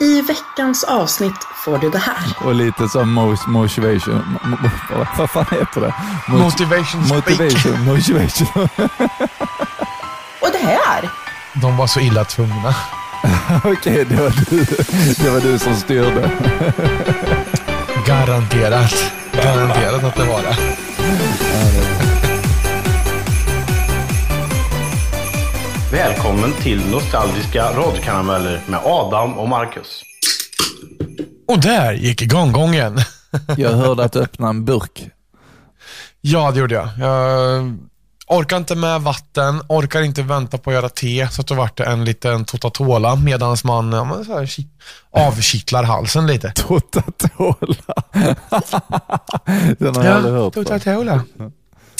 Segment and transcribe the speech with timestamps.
[0.00, 2.16] I veckans avsnitt får du det här.
[2.44, 4.38] Och lite som mo- motivation.
[4.42, 4.56] mo-
[4.90, 5.94] mo- Vad fan heter det?
[6.28, 7.24] Mot- Motivation speak.
[7.30, 7.84] Motivation.
[7.84, 8.68] Motivation.
[10.40, 11.10] Och det här.
[11.52, 12.74] De var så illa tvungna.
[13.64, 14.64] Okej, det, var du,
[15.24, 16.30] det var du som styrde.
[18.06, 18.94] Garanterat.
[19.32, 20.56] Garanterat att det var det.
[25.92, 30.02] Välkommen till Nostalgiska radiokarameller med Adam och Marcus.
[31.48, 32.98] Och där gick igånggången.
[33.56, 35.08] Jag hörde att du öppnade en burk.
[36.20, 36.88] Ja, det gjorde jag.
[36.98, 37.78] Jag
[38.26, 41.76] orkar inte med vatten, orkar inte vänta på att göra te, så att då vart
[41.76, 44.68] det en liten totatola medan man ja, men så här, ki-
[45.10, 46.52] avkittlar halsen lite.
[46.56, 47.94] Totatola.
[49.78, 51.24] Den har jag aldrig hört totatola.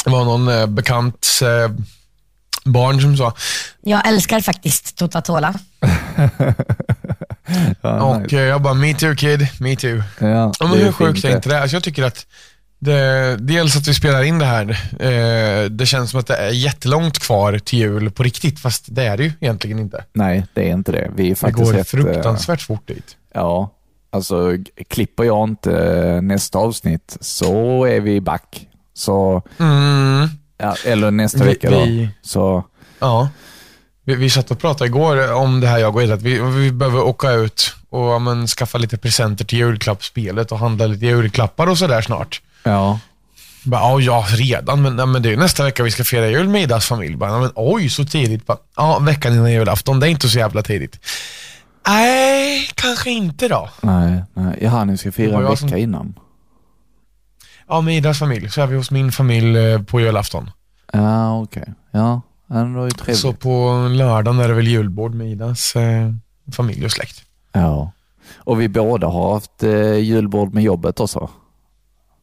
[0.04, 1.76] Det var någon eh, bekant eh,
[2.64, 3.34] barn som sa,
[3.80, 5.54] Jag älskar faktiskt Totatola.
[7.80, 8.36] Ja, och nice.
[8.36, 10.02] eh, jag bara, me too kid, me too.
[10.20, 11.60] ja, men det hur sjukt är inte det?
[11.62, 12.26] Alltså jag tycker att
[12.78, 16.50] det, dels att vi spelar in det här, eh, det känns som att det är
[16.50, 20.04] jättelångt kvar till jul på riktigt, fast det är det ju egentligen inte.
[20.12, 21.10] Nej, det är inte det.
[21.16, 23.16] Vi är Det faktiskt går rätt, eh, fruktansvärt fort dit.
[23.34, 23.70] Ja,
[24.12, 24.56] alltså
[24.88, 25.72] klipper jag inte
[26.06, 28.66] eh, nästa avsnitt så är vi back.
[28.94, 30.28] Så, Mm,
[30.62, 31.80] ja, eller nästa Vi- vecka då.
[31.84, 32.64] vi- Så,
[32.98, 33.28] ja.
[34.04, 36.72] Vi, vi satt och pratade igår om det här, jag och Ed, att vi, vi
[36.72, 41.78] behöver åka ut och men, skaffa lite presenter till julklappsspelet och handla lite julklappar och
[41.78, 42.40] sådär snart.
[42.62, 42.98] ja.
[43.64, 46.62] Bara, ja, redan, men, ja, men det är nästa vecka vi ska fira jul med
[46.62, 47.16] Idas familj.
[47.16, 48.46] Bara, men, oj, så tidigt.
[48.46, 50.98] Bara, ja, veckan innan julafton, det är inte så jävla tidigt.
[51.86, 53.68] Nej, kanske inte då.
[53.80, 54.58] Nej, nej.
[54.60, 56.14] Jaha, ni ska fira en vecka som- innan.
[57.72, 60.50] Ja, med Idas familj så är vi hos min familj eh, på julafton.
[60.92, 61.74] Ja, okej.
[61.90, 63.18] Ja, ja, det var ju trevligt.
[63.18, 66.12] Så på lördagen är det väl julbord med Idas eh,
[66.52, 67.22] familj och släkt.
[67.52, 67.92] Ja.
[68.36, 71.30] Och vi båda har haft eh, julbord med jobbet också.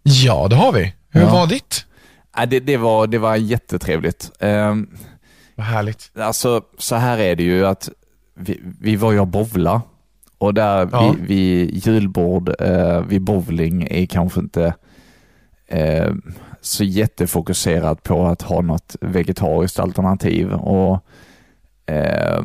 [0.03, 0.94] Ja, det har vi.
[1.09, 1.31] Hur Ja.
[1.31, 1.86] var ditt?
[2.38, 4.32] Ja, det, det, var, det var jättetrevligt.
[4.39, 4.88] Ehm,
[5.55, 6.11] Vad härligt.
[6.20, 7.89] Alltså, så här är det ju att
[8.36, 9.82] vi, vi var ju och bowla
[10.38, 11.15] och där Ja.
[11.20, 14.73] vi, vi julbord eh, vid bowling är kanske inte
[15.69, 16.13] eh,
[16.61, 20.53] så jättefokuserat på att ha något vegetariskt alternativ.
[20.53, 20.99] Och
[21.85, 22.41] eh,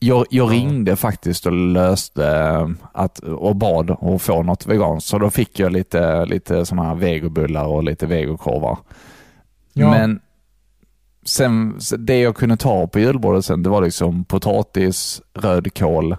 [0.00, 5.18] jag, jag ringde faktiskt och löste eh, att, och bad att få något veganskt, så
[5.18, 8.78] då fick jag lite, lite såna här vegobullar och lite vegokorvar.
[9.72, 9.90] Ja.
[9.90, 10.20] Men
[11.24, 16.16] sen, det jag kunde ta på julbordet sen, det var liksom potatis, rödkål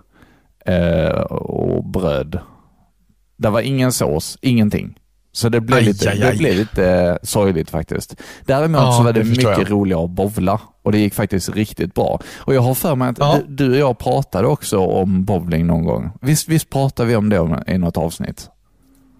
[0.66, 2.40] eh, och bröd.
[3.38, 5.00] Det var ingen sås, ingenting.
[5.36, 6.38] Så det blev, Aj, lite, aj, det aj.
[6.38, 8.16] blev lite sorgligt faktiskt.
[8.46, 9.72] Däremot Ja, så var det, det mycket jag.
[9.72, 12.20] roligare att bowla och det gick faktiskt riktigt bra.
[12.38, 13.38] Och jag har för mig att Ja.
[13.48, 16.12] du, du och jag pratade också om bowling någon gång.
[16.22, 18.50] Visst, visst pratade vi om det i något avsnitt?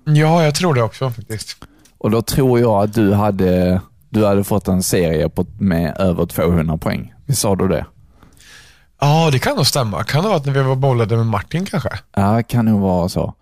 [0.06, 1.58] Ja, jag tror det också faktiskt.
[1.98, 6.26] Och då tror jag att du hade, du hade fått en serie på, med över
[6.26, 7.14] 200 poäng.
[7.26, 7.86] Visst sa du det?
[9.02, 10.04] Ja, det kan nog stämma.
[10.04, 11.90] Kan det vara att när vi var bollade med Martin kanske?
[12.16, 13.34] Ja, kan nog vara så.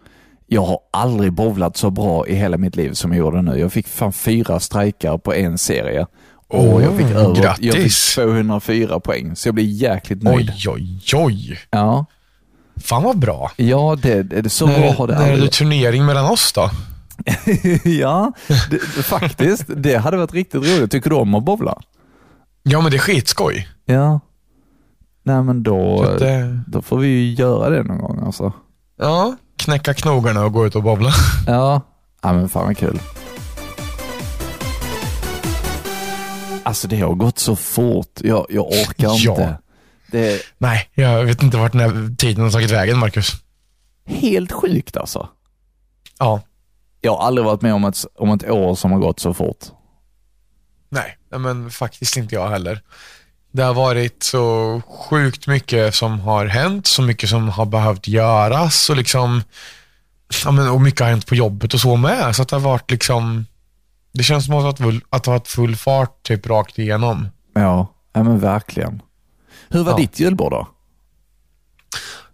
[0.53, 3.59] Jag har aldrig bowlat så bra i hela mitt liv som jag gjorde nu.
[3.59, 6.07] Jag fick fan fyra strejkar på en serie.
[6.47, 8.16] Och Oh, jag, fick över, jag fick grattis.
[8.16, 10.51] 204 poäng, så jag blir jäkligt nöjd.
[10.67, 11.59] Oj, oj, oj.
[11.69, 12.06] Ja,
[12.81, 13.51] Fan vad bra.
[13.56, 16.69] ja det, det, så bra När, har det när är det turnering mellan oss då?
[17.90, 18.31] Ja,
[18.69, 19.63] det, faktiskt.
[19.67, 20.91] Det hade varit riktigt roligt.
[20.91, 21.81] Tycker du om att bowla?
[22.63, 23.67] Ja, men det är skitskoj.
[23.85, 24.19] Ja.
[25.23, 28.53] Nej men då, eh, då får vi ju göra det någon gång alltså.
[29.00, 31.11] Ja, knäcka knogarna och gå ut och bobbla.
[31.47, 31.81] Ja,
[32.22, 32.99] ja men fan vad kul.
[36.63, 38.19] Alltså det har gått så fort.
[38.22, 39.16] Jag, jag orkar Ja.
[39.31, 39.57] inte.
[40.11, 43.31] Det Nej, jag vet inte vart den här tiden har tagit vägen, Marcus.
[44.05, 45.29] helt sjukt alltså.
[46.19, 46.41] Ja,
[47.01, 49.66] Jag har aldrig varit med om ett, om ett år som har gått så fort.
[50.89, 52.81] nej, nej, men faktiskt inte jag heller.
[53.51, 58.90] Det har varit så sjukt mycket som har hänt, så mycket som har behövt göras
[58.90, 59.43] och liksom,
[60.43, 62.35] ja, men, och mycket har hänt på jobbet och så med.
[62.35, 63.46] Så att det har varit liksom,
[64.14, 66.47] det känns som att det har varit full, att det har varit full fart typ
[66.47, 67.28] rakt igenom.
[67.53, 69.02] Ja, ja men verkligen.
[69.70, 69.97] Hur var Ja.
[69.97, 70.67] ditt julbord då?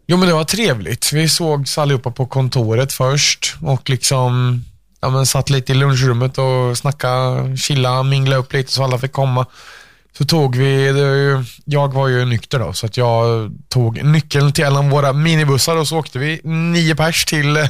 [0.08, 1.14] Jo men det var trevligt.
[1.14, 4.64] Vi sågs allihopa på kontoret först och liksom
[5.02, 9.12] ja, men satt lite i lunchrummet och snackade, chilla, mingla upp lite så alla fick
[9.12, 9.46] komma.
[10.18, 10.94] Så tog vi,
[11.66, 15.76] jag var ju nykter då, så att jag tog nyckeln till en av våra minibussar
[15.76, 17.66] och så åkte vi nio pers till eh,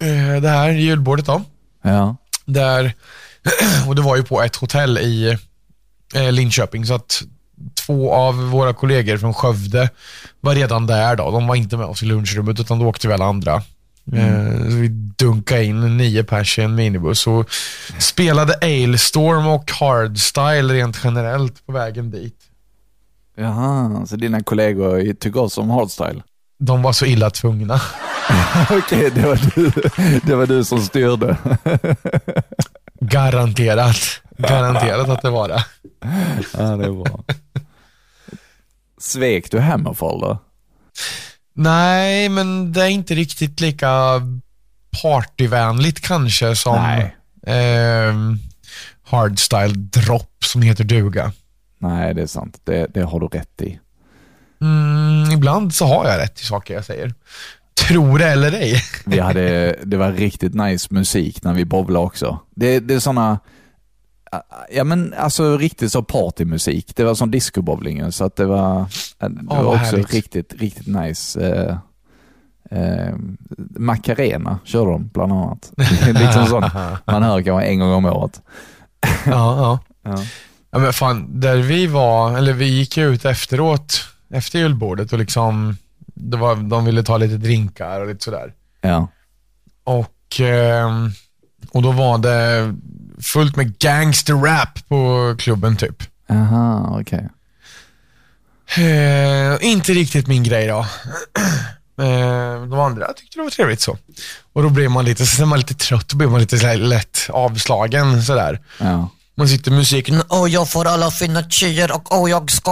[0.00, 1.42] eh, det här julbordet då.
[1.82, 2.92] Ja, Där,
[3.88, 5.38] och det var ju på ett hotell i
[6.14, 7.22] eh, Linköping, så att
[7.86, 9.90] två av våra kollegor från Skövde
[10.40, 11.30] var redan där då.
[11.30, 13.62] De var inte med oss i lunchrummet utan då åkte vi alla andra.
[14.12, 14.88] Eh, så vi
[15.18, 17.50] dunkade in nio pers i en minibuss och
[17.98, 22.34] spelade Ailstorm och Hardstyle rent generellt på vägen dit.
[23.36, 26.22] Jaha, så dina kollegor tycker också om hardstyle?
[26.58, 27.80] De var så illa tvungna.
[28.70, 29.70] Okej, det, var du,
[30.24, 31.36] det var du som styrde.
[33.00, 33.96] Garanterat.
[34.38, 35.64] Garanterat att det var det.
[36.58, 37.24] ja, det är bra.
[39.00, 40.38] Svek du Hammerfall då?
[41.60, 43.88] Nej, men det är inte riktigt lika
[45.02, 46.76] partyvänligt kanske som
[47.46, 48.14] eh,
[49.02, 51.32] Hardstyle Drop som heter duga.
[51.78, 52.60] Nej, det är sant.
[52.64, 53.78] Det, det har du rätt i.
[54.60, 57.14] Mm, ibland så har jag rätt i saker jag säger.
[57.88, 58.82] Tror det eller ej.
[59.06, 62.38] Vi hade, det var riktigt nice musik när vi bowlade också.
[62.54, 63.38] Det, det är såna,
[64.70, 66.96] ja men alltså riktigt så partymusik.
[66.96, 68.86] Det var som discobowlingen så att det var,
[69.18, 70.14] det Åh, var också härligt.
[70.14, 71.40] riktigt, riktigt nice.
[71.40, 71.76] Eh,
[72.80, 73.14] eh,
[73.76, 75.72] Macarena körde de bland annat.
[76.06, 76.74] Liksom sånt
[77.06, 78.42] man hör kanske en gång om året.
[79.26, 79.78] ja, ja.
[80.02, 80.24] Ja.
[80.70, 85.76] Ja men fan, där vi var, eller vi gick ut efteråt, efter julbordet och liksom,
[86.14, 88.52] det var, de ville ta lite drinkar och lite sådär.
[88.80, 89.08] Ja.
[89.84, 91.10] Och, ehm,
[91.70, 92.74] och då var det
[93.22, 96.02] fullt med gangster-rap på klubben typ.
[96.30, 97.28] Aha, okej.
[98.76, 100.86] Eh, inte riktigt min grej då.
[102.00, 103.98] Eh, de andra tyckte det var trevligt så.
[104.52, 106.66] Och då blev man lite, så är man lite trött, då blir man lite så
[106.66, 108.60] här lätt avslagen sådär.
[108.78, 109.08] Ja.
[109.38, 112.70] Man sitter med musiken, Och jag får alla fina tjejer och oh, jag ska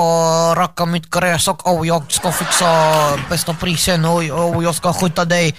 [0.57, 2.67] racka mitt gräs och oh, jag ska fixa
[3.31, 5.55] bästa prisen och oh, jag ska skjuta dig.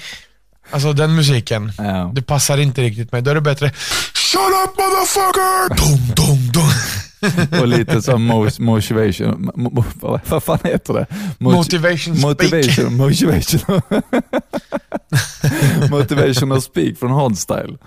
[0.72, 2.12] Alltså den musiken, Ja.
[2.16, 3.22] det passar inte riktigt mig.
[3.22, 3.72] Då är det bättre,
[4.14, 5.76] shut up motherfucker!
[5.76, 6.70] Dum, dum, dum.
[7.62, 9.84] Och lite så mo- motivation, mo, mo,
[10.30, 11.06] vad, fan heter det?
[11.40, 12.22] Mot- Motivation speak.
[12.22, 13.82] Motivation, motivation.
[15.92, 17.78] Motivational speak från Hardstyle.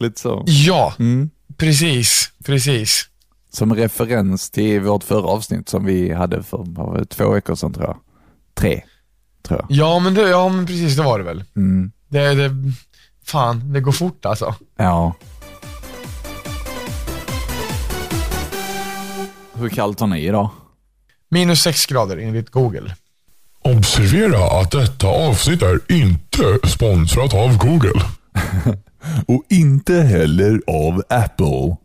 [0.00, 0.42] Lite så.
[0.46, 1.30] Ja, Mm.
[1.56, 3.04] precis, precis.
[3.52, 7.96] Som referens till vårt förra avsnitt som vi hade för två veckor sedan tror jag.
[8.54, 8.82] Tre,
[9.48, 9.66] tror jag.
[9.70, 11.44] Ja men, det, ja, men precis, det var det väl.
[11.56, 11.92] Mm.
[12.08, 12.50] Det, det,
[13.24, 14.54] fan, det går fort alltså.
[14.76, 15.14] Ja.
[19.54, 20.50] Hur kallt har ni idag?
[21.30, 22.94] Minus sex grader enligt Google.
[23.62, 28.02] Observera att detta avsnitt är inte sponsrat av Google.
[29.26, 31.76] Och inte heller av Apple.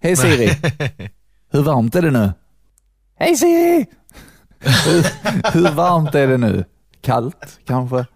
[0.00, 0.50] Hej Siri.
[1.52, 2.32] Hur varmt är det nu?
[3.18, 3.86] Hej Siri!
[4.60, 5.06] hur,
[5.52, 6.64] hur varmt är det nu?
[7.00, 8.06] Kallt kanske?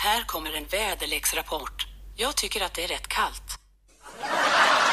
[0.00, 1.86] Här kommer en väderleksrapport.
[2.16, 3.58] Jag tycker att det är rätt kallt.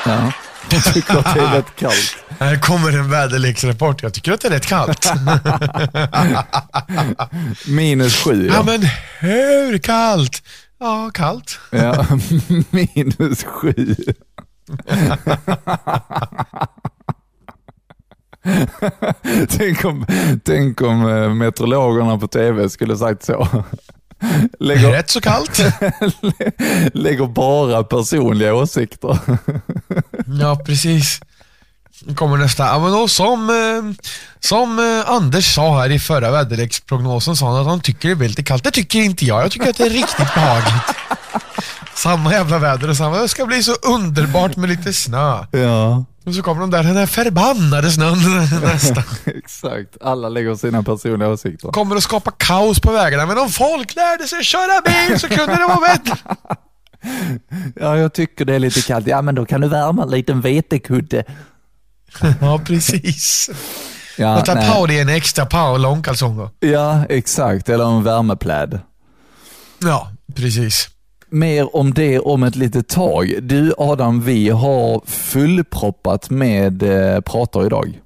[0.05, 0.31] Ja.
[0.69, 2.17] Jag tycker att det är rätt kallt.
[2.39, 4.03] Här kommer en väderleksrapport.
[4.03, 5.11] Jag tycker att det är rätt kallt.
[7.67, 8.63] Minus sju ja ja.
[8.63, 8.81] men
[9.19, 10.43] hur kallt?
[10.79, 11.59] Ja, kallt.
[11.69, 12.05] ja.
[12.69, 13.95] Minus sju.
[19.49, 20.05] tänk, om,
[20.43, 23.63] tänk om eh, meteorologerna på tv skulle sagt så.
[24.59, 25.59] Lägger, Rätt så kallt.
[26.93, 29.17] lägger bara personliga åsikter.
[30.41, 31.19] Ja, precis.
[32.05, 32.63] Nu kommer nästa.
[32.65, 34.05] Ja, men då, som eh,
[34.39, 38.29] som eh, Anders sa här i förra väderleksprognosen sa han att han tycker det blir
[38.29, 38.63] lite kallt.
[38.63, 39.43] Det tycker inte jag.
[39.43, 40.95] Jag tycker att det är riktigt behagligt.
[41.95, 43.17] Samma jävla väder och samma.
[43.17, 45.45] Det ska bli så underbart med lite snö.
[45.51, 46.05] ja.
[46.25, 48.17] Och så kommer de där, den här förbannade snön
[48.61, 49.03] nästa.
[49.25, 51.71] Exakt, alla lägger sina personliga åsikter.
[51.71, 53.25] Kommer att skapa kaos på vägarna.
[53.25, 56.17] Men om folk lärde sig köra bil så kunde det vara bättre.
[57.75, 59.07] Ja, jag tycker det är lite kallt.
[59.07, 61.23] Ja, men då kan du värma en liten vetekudde.
[62.41, 63.49] Ja, precis.
[64.17, 64.71] Ja, Och ta nej.
[64.71, 66.49] på dig en extra par långkalsonger.
[66.59, 67.69] ja, exakt.
[67.69, 68.79] Eller en värmepläd.
[69.83, 70.89] Ja, precis.
[71.35, 73.35] Mer om det om ett litet tag.
[73.41, 77.99] Du Adam, vi har fullproppat med eh, pratar idag.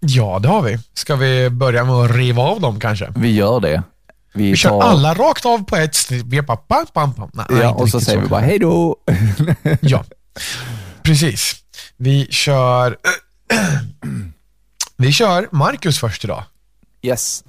[0.00, 0.78] Ja, det har vi.
[0.94, 3.12] Ska vi börja med att riva av dem kanske?
[3.16, 3.82] Vi gör det.
[4.34, 6.24] Vi kör alla rakt av på ett snitt.
[6.26, 7.30] Vi bara pam, pam, pam.
[7.32, 8.96] Nej, Ja, och så säger vi bara hej då.
[9.80, 10.04] Ja,
[11.02, 11.54] precis.
[11.96, 12.96] Vi kör...
[14.96, 16.44] vi kör Marcus först idag.
[17.04, 17.44] Yes.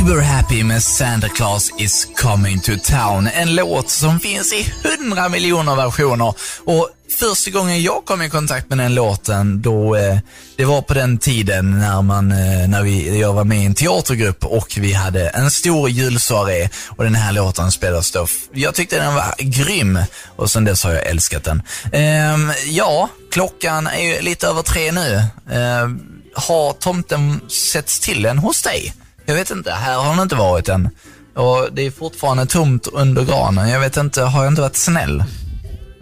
[0.00, 3.26] Uber Happy med Santa Claus is coming to town.
[3.26, 6.34] En låt som finns i hundra miljoner versioner.
[6.64, 6.88] Och
[7.20, 10.18] första gången jag kom i kontakt med den låten, då, eh,
[10.56, 13.74] det var på den tiden när, man, eh, när vi, jag var med i en
[13.74, 18.26] teatergrupp och vi hade en stor julsoaré och den här låten spelades då.
[18.52, 19.98] Jag tyckte den var grym
[20.36, 21.62] och sen dess har jag älskat den.
[21.92, 25.22] Eh, ja, klockan är ju lite över tre nu.
[25.50, 28.94] Ehm, har tomten setts till än hos dig?
[29.26, 30.90] Jag vet inte, här har den inte varit än.
[31.34, 33.68] Och det är fortfarande tomt under granen.
[33.68, 35.24] Jag vet inte, har jag inte varit snäll?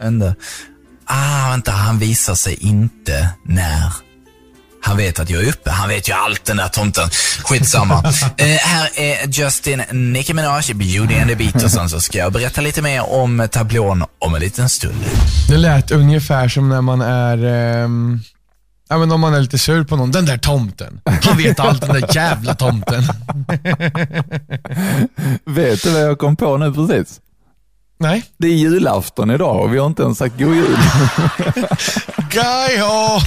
[0.00, 0.34] Ändå.
[1.04, 3.92] Ah, vänta, han visar sig inte när
[4.84, 5.70] han vet att jag är uppe.
[5.70, 7.08] Han vet ju allt den där tomten.
[7.44, 7.94] Skitsamma.
[8.36, 12.32] eh, här är Justin Nicki Minaj, Beauty and the Beat och sen så ska jag
[12.32, 15.04] berätta lite mer om tablån om en liten stund.
[15.48, 18.20] Det lät ungefär som när man är ehm,
[18.88, 21.00] Ja men om man är lite sur på någon, den där tomten.
[21.22, 23.02] Han vet allt, den där jävla tomten.
[25.44, 27.20] Vet du vad jag kom på nu precis?
[27.98, 28.24] Nej.
[28.36, 30.76] Det är julafton idag och vi har inte ens sagt god jul.
[32.30, 33.20] Gajo!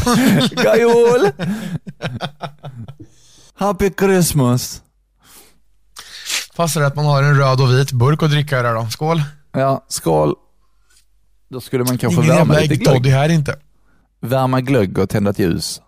[0.56, 1.32] God jul!
[3.56, 4.82] Happy Christmas!
[6.56, 8.88] Passar det att man har en röd och vit burk att dricka där då?
[8.90, 9.22] Skål.
[9.54, 10.36] Ja, skål.
[11.50, 13.06] Då skulle man kanske Ingen värma jävla lite glögg.
[13.08, 13.56] här inte.
[14.20, 15.82] Värma glögg och tända ett ljus.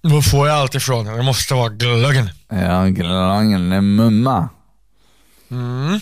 [0.00, 1.04] Var får jag allt ifrån?
[1.04, 2.28] Det måste vara glöggen.
[2.48, 4.48] Ja, glöggen är mumma.
[5.50, 6.00] Mm.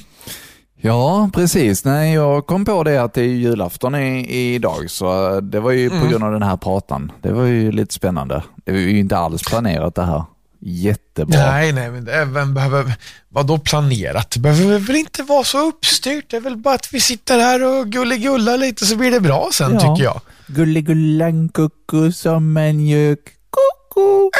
[0.83, 1.85] Ja, precis.
[1.85, 5.91] Nej, jag kom på det att det är julafton i, idag, så det var ju
[5.91, 6.09] på Mm.
[6.11, 7.13] grund av den här pratan.
[7.23, 8.43] Det var ju lite spännande.
[8.65, 10.25] Det var ju inte alls planerat det här.
[10.63, 11.39] Jättebra.
[11.51, 12.95] Nej, nej, men vem behöver,
[13.29, 14.31] vadå planerat?
[14.31, 16.31] Det behöver väl inte vara så uppstyrt.
[16.31, 19.49] Det är väl bara att vi sitter här och gulligullar lite så blir det bra
[19.53, 19.81] sen Ja.
[19.81, 20.21] tycker jag.
[20.47, 24.31] Gulligullan kucku som en mjuk koko.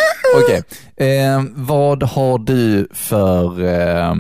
[0.45, 0.63] Okej,
[0.97, 3.65] eh, vad har du för...
[3.65, 4.15] Eh,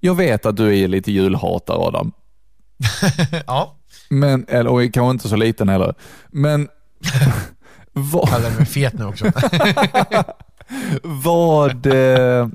[0.00, 2.12] jag vet att du är lite julhatare Adam.
[3.46, 3.76] ja,
[4.08, 5.94] Men, eller och kanske inte så liten heller.
[6.28, 6.68] Men
[7.92, 9.24] vad, kallar mig fet nu också.
[11.02, 11.94] vad eh,
[12.40, 12.46] eh,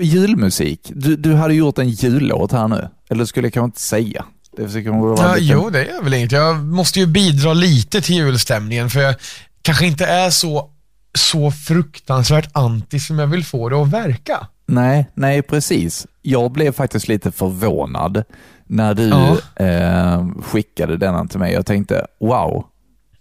[0.00, 0.90] julmusik.
[0.94, 2.88] Du, du hade gjort en jullåt här nu.
[3.10, 4.24] Eller skulle jag kanske inte säga.
[4.56, 6.32] Det försöker man vara Ja, lite- jo, det är väl inget.
[6.32, 9.14] Jag måste ju bidra lite till julstämningen för jag
[9.62, 10.70] kanske inte är så,
[11.18, 14.46] så fruktansvärt anti som jag vill få det att verka.
[14.66, 16.06] Nej, nej precis.
[16.22, 18.24] Jag blev faktiskt lite förvånad
[18.66, 19.36] när du Ja.
[19.64, 21.52] eh, skickade denna till mig.
[21.52, 22.64] Jag tänkte, wow,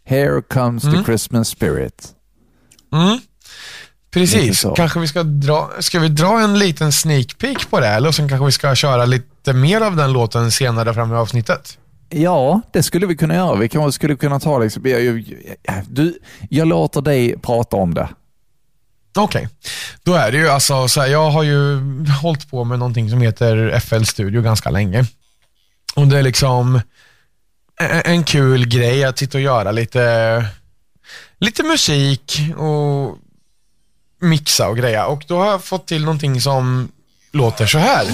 [0.06, 2.08] here comes the Christmas spirit.
[2.94, 3.20] Mm.
[4.16, 8.12] Precis, kanske vi ska dra, ska vi dra en liten sneak peek på det eller
[8.12, 11.78] sen kanske vi ska köra lite mer av den låten senare fram i avsnittet.
[12.10, 13.56] Ja, det skulle vi kunna göra.
[13.56, 14.84] Vi kanske skulle kunna ta liksom,
[15.88, 16.20] du,
[16.50, 18.10] jag låter dig prata om det.
[19.16, 19.50] Okej,
[20.04, 21.80] då är det ju alltså så här, jag har ju
[22.22, 25.06] hållit på med någonting som heter FL Studio ganska länge.
[25.96, 26.82] Och det är liksom
[28.06, 30.46] en kul grej att sitta och göra lite,
[31.40, 33.18] lite musik och
[34.20, 35.06] mixa och greja.
[35.06, 36.92] Och då har jag fått till någonting som
[37.32, 38.06] låter så här.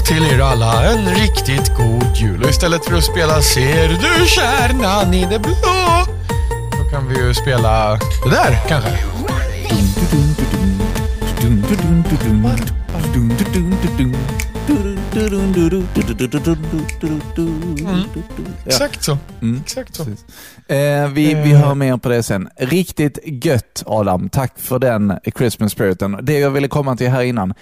[0.00, 2.42] Till er alla en riktigt god jul.
[2.42, 5.54] Och istället för att spela Ser du kärnan i det blå?
[6.70, 8.90] Då kan vi ju spela det där kanske.
[18.66, 19.18] Exakt så.
[19.42, 19.60] Mm.
[19.60, 20.02] Exakt så.
[20.02, 22.48] Eh, vi, vi hör mer på det sen.
[22.56, 24.28] Riktigt gött Adam.
[24.28, 26.18] Tack för den Christmas spiriten.
[26.22, 27.54] Det jag ville komma till här innan.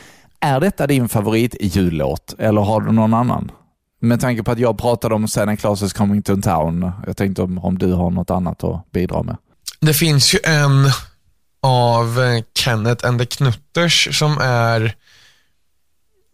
[0.44, 3.50] Är detta din favorit jullåt eller har du någon annan?
[4.00, 6.92] Med tanke på att jag pratade om Santa Claus is coming to town.
[7.06, 9.36] Jag tänkte om, om du har något annat att bidra med.
[9.80, 10.90] Det finns ju en
[11.62, 14.94] av eh, Kenneth and the Knutters som är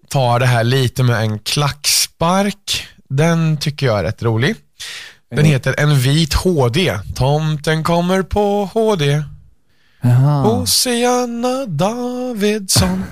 [0.08, 2.86] tar det här lite med en klackspark.
[3.08, 4.56] Den tycker jag är rätt rolig.
[5.30, 6.98] Den heter En vit HD.
[7.14, 9.22] Tomten kommer på HD.
[10.02, 10.48] Jaha.
[10.50, 13.04] Oceana Davidsson.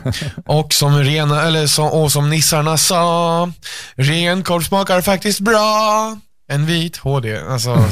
[0.46, 3.52] Och som, rena, eller som, och som nissarna sa,
[3.94, 6.18] renkorv smakar faktiskt bra.
[6.48, 7.38] En vit HD.
[7.38, 7.76] Alltså,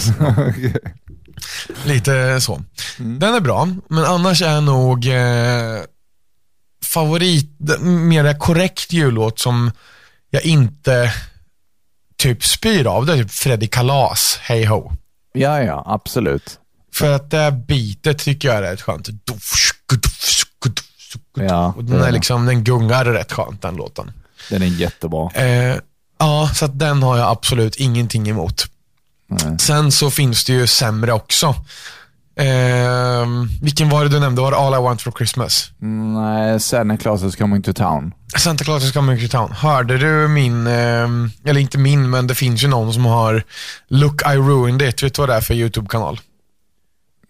[1.84, 2.62] lite så.
[2.98, 5.82] Den är bra, men annars är nog eh,
[6.84, 7.50] favorit,
[7.80, 9.70] mer korrekt jullåt som
[10.30, 11.12] jag inte
[12.16, 14.92] typ spyr av, det är typ Freddy Kalas, Hey Ho.
[15.32, 16.58] Ja, ja, absolut.
[16.98, 19.08] För att det här beatet tycker jag är rätt skönt.
[21.36, 24.12] Ja, Och den, är liksom, den gungar rätt skönt den låten.
[24.50, 25.30] Den är jättebra.
[25.34, 25.76] Eh,
[26.18, 28.64] ja, så den har jag absolut ingenting emot.
[29.28, 29.58] Nej.
[29.58, 31.54] Sen så finns det ju sämre också.
[32.38, 34.42] Ehm, vilken var det du nämnde?
[34.42, 35.70] Var det All I Want For Christmas?
[35.78, 38.12] Nej, Santa Claus is coming to town.
[38.38, 39.52] Santa Claus is coming to town.
[39.52, 43.44] Hörde du min, ehm, eller inte min, men det finns ju någon som har
[43.88, 45.02] Look I ruined it.
[45.02, 46.20] Vet du vad det är för YouTube-kanal?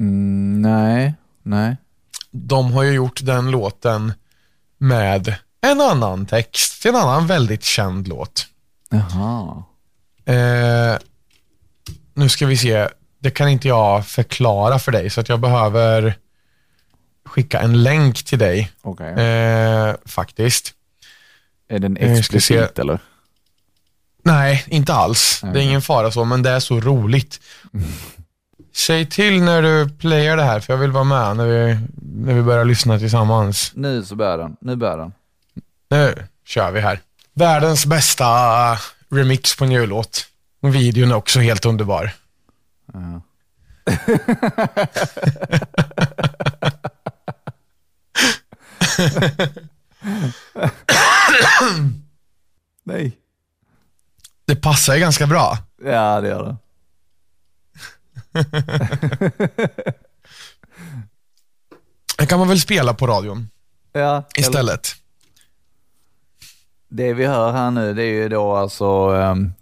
[0.00, 1.76] Mm, nej, nej.
[2.30, 4.12] De har ju gjort den låten
[4.78, 8.46] med en annan text till en annan väldigt känd låt.
[8.90, 9.62] Jaha.
[10.24, 10.98] Eh,
[12.14, 12.88] nu ska vi se.
[13.18, 16.18] Det kan inte jag förklara för dig, så att jag behöver
[17.24, 18.72] skicka en länk till dig.
[18.82, 19.12] Okej.
[19.12, 20.72] Eh, faktiskt.
[21.68, 22.04] Är den se.
[22.04, 22.98] explicit eller?
[24.22, 25.40] Nej, inte alls.
[25.40, 27.40] Det är ingen fara så, men det är så roligt.
[28.76, 32.34] Säg till när du playar det här, för jag vill vara med när vi, när
[32.34, 33.72] vi börjar lyssna tillsammans.
[33.74, 34.56] Nu så börjar den.
[34.60, 35.12] Nu börjar den.
[35.90, 36.14] Nu
[36.44, 37.00] kör vi här.
[37.34, 38.26] Världens bästa
[39.10, 40.26] remix på en jullåt.
[40.60, 42.10] Och videon är också helt underbar.
[42.92, 43.20] Ja.
[52.84, 53.16] Nej.
[54.44, 55.58] Det passar ju ganska bra.
[55.84, 56.56] Ja, det gör det.
[62.18, 63.48] Det kan man väl spela på radion
[63.92, 64.88] Ja, istället.
[66.88, 68.84] Det vi hör här nu, det är ju då alltså,
[69.16, 69.52] ehm,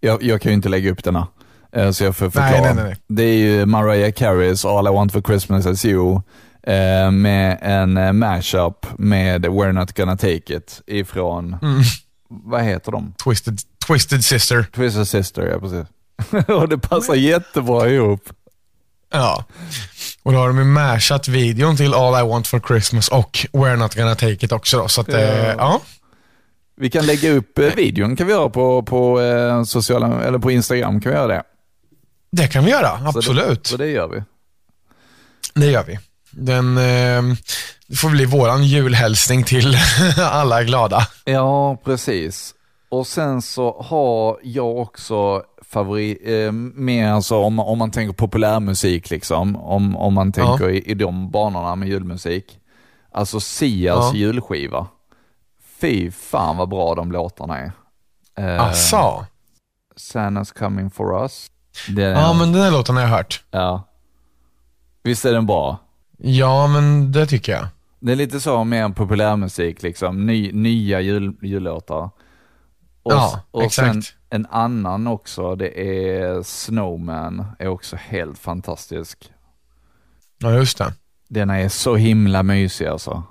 [0.00, 1.28] jag, jag kan ju inte lägga upp denna,
[1.72, 2.50] eh, så jag får förklara.
[2.50, 2.96] Nej, nej, nej, nej.
[3.08, 6.14] Det är ju Mariah Careys All I Want For Christmas Is You,
[6.62, 11.82] eh, med en eh, mashup med We're Not Gonna Take It ifrån, Mm.
[12.28, 13.14] vad heter de?
[13.24, 14.62] Twisted, Twisted Sister.
[14.72, 15.86] Twisted Sister, ja precis.
[16.48, 18.28] Och det passar jättebra ihop.
[19.12, 19.44] Ja.
[20.22, 23.76] Och då har de ju mashat videon till All I Want For Christmas och We're
[23.76, 24.88] Not Gonna Take It också då.
[24.88, 25.18] Så att, Ja.
[25.20, 25.54] ja.
[25.58, 25.80] ja.
[26.76, 30.50] Vi kan lägga upp eh, videon kan vi göra på, på, eh, sociala, eller på
[30.50, 31.42] Instagram, kan vi göra det?
[32.32, 33.62] Det kan vi göra, Så absolut.
[33.64, 34.22] Det, så det gör vi.
[35.54, 35.98] Det gör vi.
[36.30, 37.36] Den eh,
[37.86, 39.76] det får bli våran julhälsning till
[40.18, 41.06] alla glada.
[41.24, 42.54] Ja, precis.
[42.98, 49.10] Och sen så har jag också favorit, eh, mer alltså om, om man tänker populärmusik
[49.10, 52.58] liksom, om, om man tänker i, i de banorna med julmusik.
[53.12, 54.18] Alltså Sias Ja.
[54.18, 54.86] julskiva.
[55.80, 57.72] Fy fan vad bra de låtarna är.
[58.38, 59.24] Eh, Asså?
[59.96, 61.46] Santa's coming for us.
[61.88, 63.44] Det, Ja, men den här låten har jag hört.
[63.50, 63.82] ja.
[65.02, 65.78] Visst är den bra?
[66.18, 67.66] Ja, men det tycker jag.
[68.00, 70.26] Det är lite så med populärmusik, liksom.
[70.26, 72.10] Ny, nya jul, jullåtar.
[73.06, 73.92] Och, Ja, och exakt.
[73.92, 79.32] sen en annan också, det är Snowman, är också helt fantastisk.
[80.38, 80.92] Ja, just det.
[81.28, 83.22] Den är så himla mysig alltså.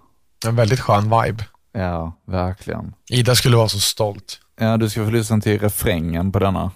[0.47, 1.43] En väldigt skön vibe.
[1.71, 2.93] Ja, verkligen.
[3.09, 4.39] Ida skulle vara så stolt.
[4.59, 6.71] Ja, du ska få lyssna till refrängen på denna.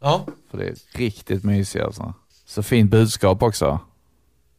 [0.00, 0.24] Ja.
[0.50, 2.14] För det är riktigt mysig alltså.
[2.46, 3.80] Så fint budskap också.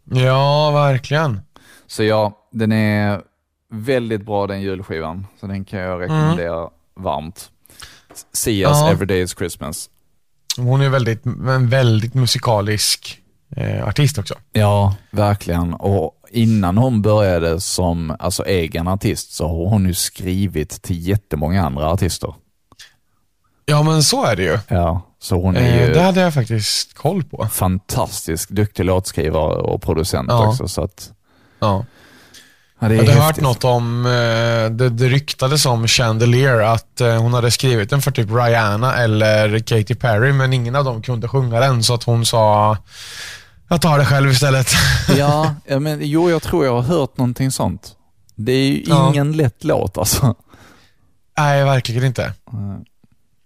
[0.04, 1.42] Ja, verkligen.
[1.88, 3.22] Så ja, den är
[3.70, 5.28] väldigt bra den julskivan.
[5.40, 7.50] Så den kan jag rekommendera varmt.
[8.34, 8.92] Sias Ja.
[8.92, 9.90] Every Day Is Christmas.
[10.58, 13.22] Hon är väldigt, en väldigt musikalisk
[13.56, 14.36] eh, artist också.
[14.52, 15.74] Ja, verkligen.
[15.74, 21.66] Och innan hon började som alltså, egen artist så har hon ju skrivit till jättemånga
[21.66, 22.34] andra artister.
[23.66, 24.60] Ja, men så är det ju.
[24.68, 27.48] Ja, så hon är Eh, ju det hade jag faktiskt koll på.
[27.52, 30.48] fantastisk duktig låtskrivare och producent Ja.
[30.48, 30.68] också.
[30.68, 31.12] Så att,
[31.60, 31.86] Ja.
[32.90, 33.44] Ja, Jag hade hört häftigt.
[33.44, 34.12] något om, eh,
[34.72, 39.60] det, det ryktades om Chandelier, att eh, hon hade skrivit den för typ Rihanna eller
[39.60, 42.78] Katy Perry, men ingen av dem kunde sjunga den, så att hon sa,
[43.70, 44.68] jag tar det själv istället.
[45.18, 47.92] Ja, ja, men jo, jag tror jag har hört någonting sånt.
[48.36, 49.10] Det är ju Ja.
[49.10, 50.36] ingen lätt låt alltså.
[51.38, 52.34] Nej, verkligen inte.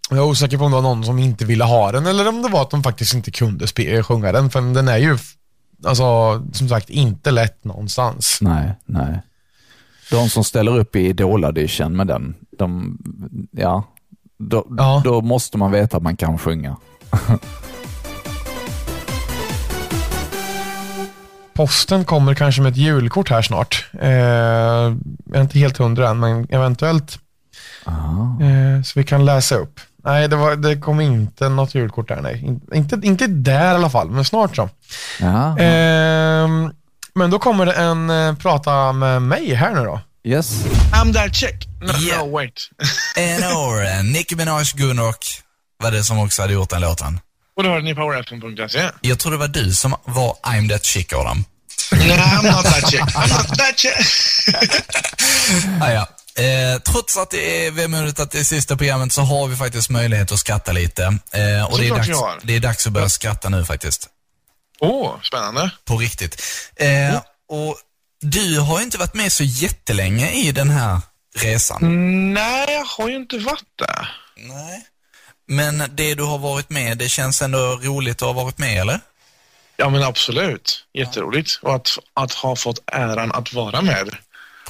[0.09, 2.41] Jag är osäker på om det var någon som inte ville ha den, eller om
[2.41, 5.17] det var att de faktiskt inte kunde spe- sjunga den, för den är ju,
[5.85, 6.05] alltså,
[6.53, 8.37] som sagt, inte lätt någonstans.
[8.41, 9.21] Nej, nej.
[10.11, 12.97] De som ställer upp i Idol-audition med den, de,
[13.51, 13.83] ja,
[14.39, 15.01] då, Ja.
[15.05, 16.77] då måste man veta att man kan sjunga.
[21.53, 23.89] Posten kommer kanske med ett julkort här snart.
[24.01, 27.19] Eh, jag är inte helt hundra än, men eventuellt.
[27.87, 29.79] Eh, så vi kan läsa upp.
[30.03, 32.21] Nej, det, var, det kom inte något julkort där.
[32.21, 32.45] Nej.
[32.45, 34.69] In, inte, inte där i alla fall, men snart så.
[35.59, 36.71] Ehm,
[37.15, 40.01] men då kommer det en eh, prata med mig här nu då.
[40.23, 40.51] yes.
[40.93, 41.67] I'm that chick.
[41.81, 42.25] No, Yeah.
[42.25, 42.53] no wait.
[43.17, 45.25] En år, Nicki Minaj Gunrock
[45.83, 47.19] var det som också hade gjort den låten.
[47.57, 48.89] Och då hörde ni powerapton.se.
[49.01, 51.43] Jag tror det var du som var I'm that chick Adam.
[51.91, 53.01] Nej, I'm not that chick.
[53.01, 53.93] I'm not that chick.
[55.81, 56.07] Ah, ja.
[56.43, 59.89] Eh, trots att det är vemodigt att det är sista programmet så har vi faktiskt
[59.89, 61.03] möjlighet att skratta lite.
[61.03, 61.09] Eh,
[61.65, 62.39] och det är, Såklart dags, har.
[62.43, 64.07] det är dags att börja skratta nu faktiskt.
[64.79, 65.71] Åh, spännande.
[65.85, 66.41] På riktigt.
[66.75, 67.77] Eh, och
[68.21, 71.01] du har ju inte varit med så jättelänge i den här
[71.35, 72.33] resan.
[72.33, 74.11] Nej, jag har ju inte varit där.
[74.35, 74.85] Nej.
[75.47, 78.99] Men det du har varit med, det känns ändå roligt att ha varit med, eller?
[79.77, 80.85] Ja, men absolut.
[80.93, 81.59] Jätteroligt.
[81.61, 84.15] Och att, att ha fått äran att vara med.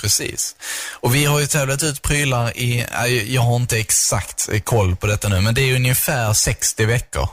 [0.01, 0.55] Precis.
[0.91, 2.85] Och vi har ju tävlat ut prylar i,
[3.27, 7.29] jag har inte exakt koll på detta nu, men det är ungefär 60 veckor.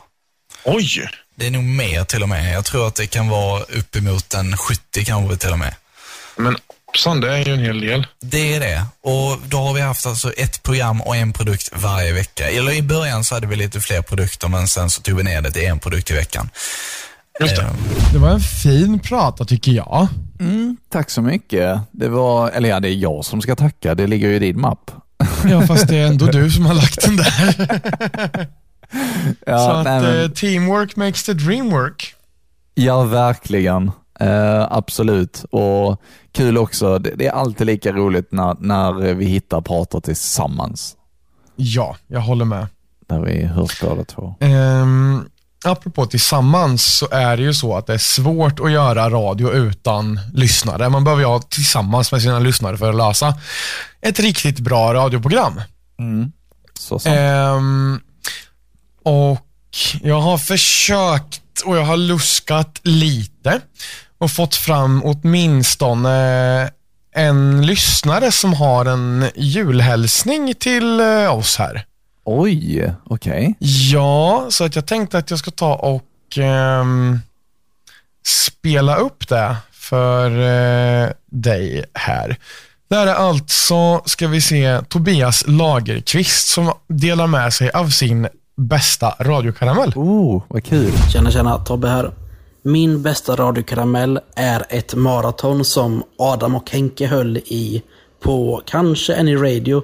[0.64, 1.10] Oj!
[1.38, 2.54] Det är nog mer till och med.
[2.54, 5.74] Jag tror att det kan vara uppemot en 70 kanske till och med.
[6.36, 8.06] Men hoppsan, det är ju en hel del.
[8.22, 8.84] Det är det.
[9.02, 12.50] Och då har vi haft alltså ett program och en produkt varje vecka.
[12.50, 15.42] Eller i början så hade vi lite fler produkter, men sen så tog vi ner
[15.42, 16.50] det till en produkt i veckan.
[17.40, 17.62] Just det.
[17.62, 17.68] Eh,
[18.12, 20.08] Det var en fin prata tycker jag.
[20.40, 21.80] Mm, tack så mycket.
[21.90, 23.94] Det var, eller ja, det är jag som ska tacka.
[23.94, 24.90] Det ligger ju i din mapp.
[25.50, 28.46] Ja, fast det är ändå du som har lagt den där.
[29.46, 32.14] Ja, Så att nej, men- eh, teamwork makes the dream work.
[32.74, 33.90] Ja, verkligen.
[34.20, 35.44] Eh, absolut.
[35.50, 36.00] Och
[36.32, 36.98] kul också.
[36.98, 40.96] Det, det är alltid lika roligt när, när vi hittar pratar tillsammans.
[41.56, 42.66] Ja, jag håller med.
[43.08, 44.34] Där vi hörs båda två.
[44.40, 45.28] Um,
[45.64, 50.20] apropå tillsammans så är det ju så att det är svårt att göra radio utan
[50.34, 50.88] lyssnare.
[50.88, 53.34] Man behöver ju ha tillsammans med sina lyssnare för att lösa
[54.00, 55.60] ett riktigt bra radioprogram.
[56.78, 57.16] Så sant.
[57.18, 58.00] Ehm,
[59.06, 59.46] och
[60.02, 63.60] jag har försökt och jag har luskat lite
[64.18, 66.70] och fått fram åtminstone
[67.14, 71.84] en lyssnare som har en julhälsning till eh, oss här.
[72.24, 73.54] Oj, okej.
[73.58, 77.20] Ja, så att jag tänkte att jag ska ta och ehm,
[78.26, 82.36] spela upp det för eh, dig här.
[82.88, 88.28] Det här är alltså, ska vi se, Tobias Lagerqvist som delar med sig av sin
[88.56, 89.92] bästa radiokaramell.
[89.96, 90.92] Oh, vad kul.
[91.12, 92.10] Tjena tjena, Tobbe här.
[92.62, 97.82] Min bästa radiokaramell är ett maraton som Adam och Henke höll i
[98.20, 99.82] på kanske Any Radio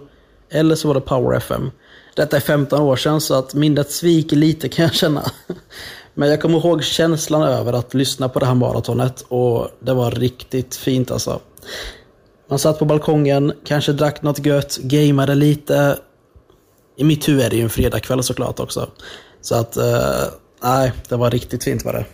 [0.51, 1.71] eller så var det Power FM.
[2.17, 5.23] Detta är 15 år sedan så att minnet sviker lite kan jag känna.
[6.15, 10.11] Men jag kommer ihåg känslan över att lyssna på det här maratonet och det var
[10.11, 11.41] riktigt fint alltså.
[12.49, 15.99] Man satt på balkongen, kanske drack något gött, gameade lite.
[16.97, 18.91] I mitt huvud är det ju en fredagkväll såklart också.
[19.41, 20.25] Så att, eh,
[20.63, 22.05] nej, det var riktigt fint var det.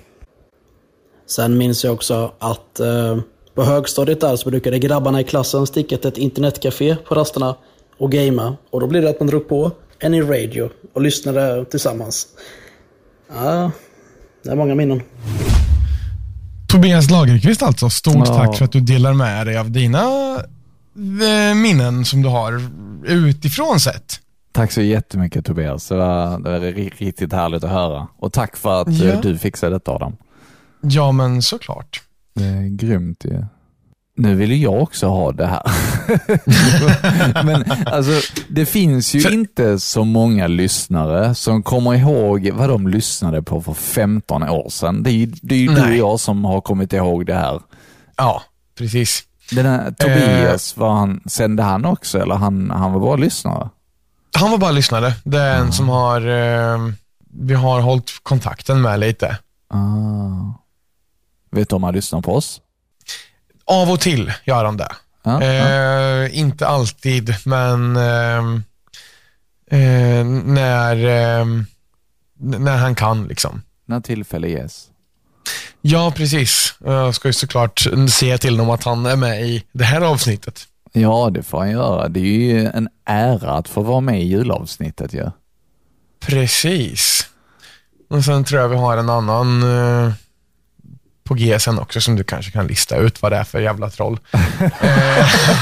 [1.27, 3.19] Sen minns jag också att eh,
[3.55, 7.57] på högstadiet där så brukade grabbarna i klassen sticka till ett internetcafé på rasterna
[7.99, 8.57] och gamea.
[8.71, 9.71] Och då blev det att man drog på
[10.05, 12.27] Any Radio och lyssnade tillsammans.
[13.35, 13.71] Ja,
[14.45, 15.03] det är många minnen.
[16.69, 18.25] Tobias Lagerqvist alltså, stort Ja.
[18.25, 20.03] tack för att du delar med dig av dina
[21.21, 22.63] eh, minnen som du har
[23.07, 24.21] utifrån sett.
[24.59, 25.89] Tack så jättemycket Tobias.
[25.89, 28.09] Det var, det var ri- riktigt härligt att höra.
[28.19, 29.21] Och tack för att eh, Ja.
[29.23, 30.17] du fixade detta Adam.
[30.81, 32.03] Ja, men såklart.
[32.35, 33.45] Det är grymt ju.
[34.17, 35.63] Nu vill ju jag också ha det här.
[37.45, 38.13] Men alltså,
[38.49, 43.75] det finns ju inte så många lyssnare som kommer ihåg vad de lyssnade på för
[43.75, 45.03] 15 år sedan.
[45.03, 47.61] Det är ju, det är ju du och jag som har kommit ihåg det här.
[48.17, 48.43] Ja,
[48.79, 49.23] precis.
[49.53, 53.69] Den här Tobias, var han, sände han också eller han, han var bara lyssnare?
[54.33, 55.15] Han var bara lyssnare.
[55.25, 56.79] Det är en som har, eh,
[57.41, 59.39] vi har hållit kontakten med lite.
[59.71, 60.55] Ah.
[61.51, 62.61] Vet du om han lyssnar på oss?
[63.65, 64.93] Av och till gör han det.
[65.23, 65.43] Ja.
[65.43, 68.65] Eh, inte alltid, men ehm,
[69.71, 71.67] eh, när, ehm,
[72.39, 73.29] när han kan.
[73.29, 73.63] liksom.
[73.87, 74.87] När tillfälle ges.
[75.81, 76.75] Ja, precis.
[76.85, 80.67] Jag ska ju såklart se till honom att han är med i det här avsnittet.
[80.93, 82.09] Ja, det får han göra.
[82.09, 85.31] Det är ju en ära att få vara med i julavsnittet ju.
[86.21, 87.27] Precis.
[88.11, 90.13] Och sen tror jag vi har en annan eh,
[91.25, 93.91] på G sen också som du kanske kan lista ut vad det är för jävla
[93.91, 94.19] troll.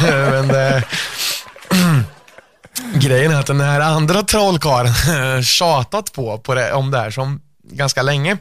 [0.08, 0.84] Eh, Men det,
[2.94, 7.40] grejen är att den här andra trollkarlen tjatat på, på det, om det här som
[7.62, 8.36] ganska länge.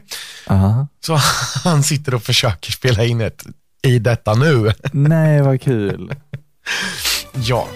[0.46, 0.86] Aha.
[1.06, 1.14] Så
[1.64, 3.44] han sitter och försöker spela in ett
[3.82, 4.72] i detta nu.
[4.92, 6.14] Nej, vad kul.
[7.32, 7.66] Ja.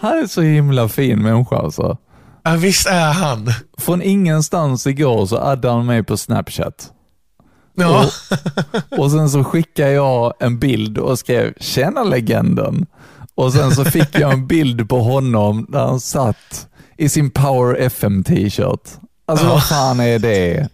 [0.00, 1.98] Han är så himla fin människa alltså.
[2.42, 3.52] ja, visst är han.
[3.78, 6.92] Från ingenstans igår så addade han mig på Snapchat.
[7.74, 8.06] Ja.
[8.98, 12.86] Och sen så skickade jag en bild och skrev “Tjena legenden”
[13.34, 17.74] och sen så fick jag en bild på honom där han satt i sin Power
[17.74, 18.88] FM t-shirt.
[19.26, 20.68] Alltså vad fan är det?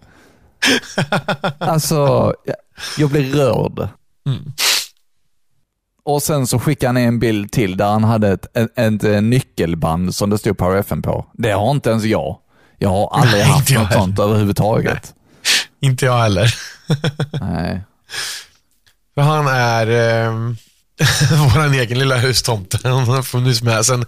[1.58, 2.56] Alltså, jag,
[2.98, 3.88] jag blir rörd.
[6.04, 10.14] Och sen så skickade han en bild till där han hade ett, ett, ett nyckelband
[10.14, 11.26] som det stod Power FM på.
[11.32, 12.38] Det har inte ens jag.
[12.78, 14.00] Jag har aldrig Nej, haft något heller.
[14.00, 15.14] sånt överhuvudtaget.
[15.80, 16.54] Inte jag heller.
[17.40, 17.80] Nej.
[19.14, 19.86] För han är
[20.26, 20.32] eh,
[21.54, 22.78] vår egen lilla hustomte.
[22.84, 24.04] Han har funnits med sedan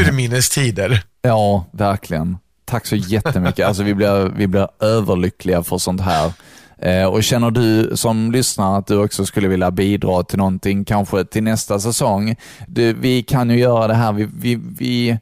[0.00, 1.02] urminnes tider.
[1.22, 2.38] Ja, verkligen.
[2.64, 3.66] Tack så jättemycket.
[3.66, 6.32] Alltså, vi, blir, vi blir överlyckliga för sånt här.
[6.78, 11.24] Eh, och känner du som lyssnar att du också skulle vilja bidra till någonting, kanske
[11.24, 12.36] till nästa säsong.
[12.68, 15.18] Du, vi kan ju göra det här, vi, vi, vi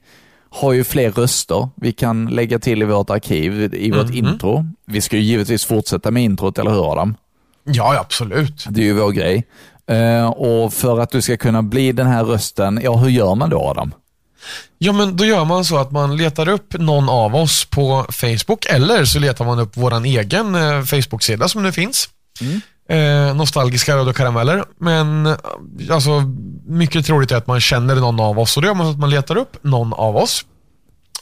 [0.51, 4.67] har ju fler röster vi kan lägga till i vårt arkiv, i vårt intro.
[4.87, 7.15] Vi ska ju givetvis fortsätta med introt, eller hur Adam?
[7.65, 8.67] Ja, absolut.
[8.71, 9.45] Det är ju vår grej.
[9.87, 13.51] Eh, och för att du ska kunna bli den här rösten, ja hur gör man
[13.51, 13.93] då Adam?
[14.79, 18.67] Ja, men då gör man så att man letar upp någon av oss på Facebook
[18.67, 22.09] eller så letar man upp vår egen eh, Facebook-sida som nu finns.
[22.89, 24.65] Eh, nostalgiska röda karameller.
[24.79, 25.37] Men eh,
[25.91, 26.11] alltså,
[26.67, 28.99] mycket troligt är att man känner någon av oss och då gör man så att
[28.99, 30.45] man letar upp någon av oss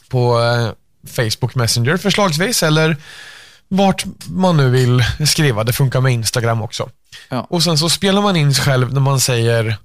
[0.09, 0.71] på eh,
[1.07, 2.97] Facebook Messenger förslagsvis eller
[3.67, 5.63] vart man nu vill skriva.
[5.63, 6.89] Det funkar med Instagram också.
[7.29, 7.47] Ja.
[7.49, 9.77] Och sen så spelar man in sig själv när man säger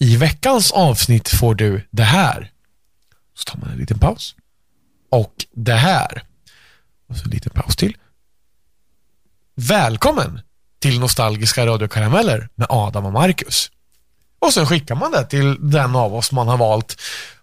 [0.00, 2.50] i veckans avsnitt får du det här.
[3.34, 4.34] Så tar man en liten paus.
[5.10, 6.22] Och det här.
[7.08, 7.96] Och så en liten paus till.
[9.54, 10.40] Välkommen
[10.78, 13.70] till Nostalgiska radiokarameller med Adam och Marcus.
[14.38, 16.96] Och sen skickar man det till den av oss man har valt.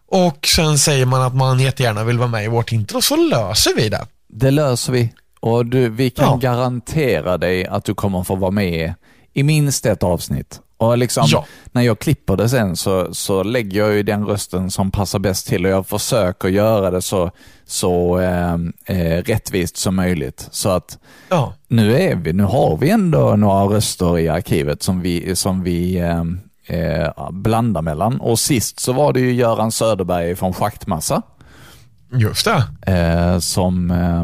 [0.05, 3.75] Och sen säger man att man jättegärna vill vara med i vårt intro, så löser
[3.75, 4.07] vi det.
[4.27, 5.13] Det löser vi.
[5.39, 6.35] Och du, vi kan Ja.
[6.35, 8.93] garantera dig att du kommer få vara med
[9.33, 10.61] i minst ett avsnitt.
[10.77, 11.45] Och liksom, Ja.
[11.71, 15.47] När jag klipper det sen så, så lägger jag ju den rösten som passar bäst
[15.47, 17.31] till och jag försöker göra det så,
[17.65, 18.53] så eh,
[18.85, 20.47] eh, rättvist som möjligt.
[20.51, 20.97] Så att
[21.29, 21.53] Ja.
[21.67, 25.97] nu, är vi, nu har vi ändå några röster i arkivet som vi, som vi
[25.97, 26.23] eh,
[26.79, 28.21] eh, blandar mellan.
[28.21, 31.21] Och sist så var det ju Göran Söderberg från Schaktmassa
[32.11, 32.45] Just
[32.85, 32.91] det.
[32.93, 34.23] eh, som, eh,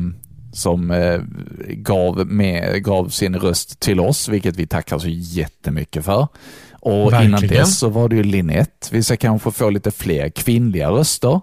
[0.53, 1.21] som eh,
[1.67, 6.27] gav, med, gav sin röst till oss, vilket vi tackar så jättemycket för.
[6.71, 7.55] Och innan Verkligen.
[7.55, 8.87] dess så var det ju Linette.
[8.91, 11.41] Vi ska kanske få lite fler kvinnliga röster.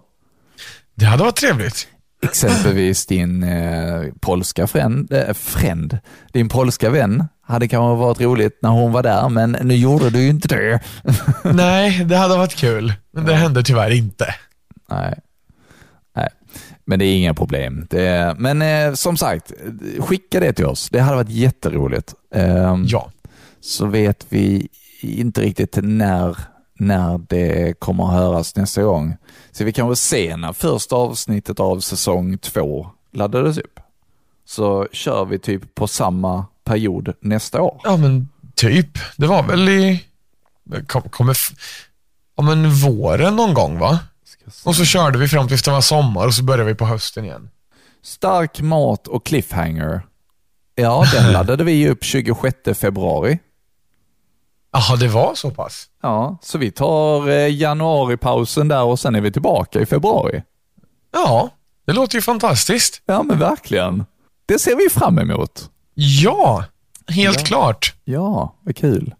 [0.94, 1.88] Det hade varit trevligt.
[2.22, 5.98] Exempelvis din eh, polska fränd, eh, fränd,
[6.32, 10.22] din polska vän hade kanske varit roligt när hon var där, men nu gjorde du
[10.22, 10.80] ju inte det.
[11.54, 12.92] Nej, det hade varit kul.
[13.12, 14.34] Men det hände tyvärr inte.
[14.90, 15.18] Nej,
[16.90, 17.86] men det är inga problem.
[17.90, 19.52] Är, men eh, som sagt,
[19.98, 20.88] skicka det till oss.
[20.90, 22.14] Det hade varit jätteroligt.
[22.34, 23.10] Ehm, Ja.
[23.60, 24.68] Så vet vi
[25.02, 26.38] inte riktigt när,
[26.78, 29.16] när det kommer att höras nästa gång.
[29.52, 33.80] Så vi kan väl se när första avsnittet av säsong två laddades upp.
[34.44, 37.80] Så kör vi typ på samma period nästa år.
[37.84, 38.98] Ja, men typ.
[39.16, 40.04] Det var väl i...
[40.86, 41.36] Kom, kommer...
[42.36, 43.98] Ja, men våren någon gång va?
[44.64, 47.24] Och så körde vi fram tills det var sommar och så började vi på hösten
[47.24, 47.50] igen.
[48.02, 50.02] Stark mat och cliffhanger.
[50.74, 53.38] Ja, den laddade vi upp 26 februari.
[54.72, 55.86] Jaha, det var så pass?
[56.02, 60.42] Ja, så vi tar eh, januaripausen där och sen är vi tillbaka i februari.
[61.12, 61.50] Ja,
[61.86, 63.02] det låter ju fantastiskt.
[63.06, 64.04] Ja, men verkligen.
[64.46, 65.70] Det ser vi fram emot.
[65.94, 66.64] Ja,
[67.08, 67.44] helt Ja.
[67.44, 67.94] klart.
[68.04, 69.14] Ja, vad kul.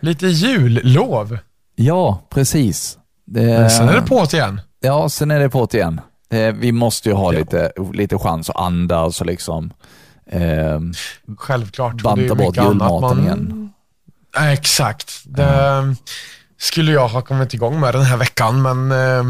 [0.00, 1.38] Lite jullov.
[1.76, 2.98] Ja, precis.
[3.40, 4.60] Men sen är det på igen.
[4.80, 6.00] Ja, sen är det på igen.
[6.30, 9.72] Det, vi måste ju ha lite, lite chans att andas och liksom
[10.30, 10.80] eh,
[11.38, 12.02] Självklart.
[12.02, 13.72] banta bort julmaten man- igen.
[14.34, 15.22] Ja, Exakt.
[15.24, 15.94] Det
[16.58, 19.24] skulle jag ha kommit igång med den här veckan, men eh,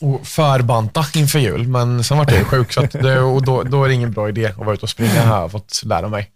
[0.00, 1.68] och förbanta inför jul.
[1.68, 4.28] Men sen vart jag ju sjuk, så det, och då, då är det ingen bra
[4.28, 6.30] idé att vara ute och springa, har jag fått lära mig.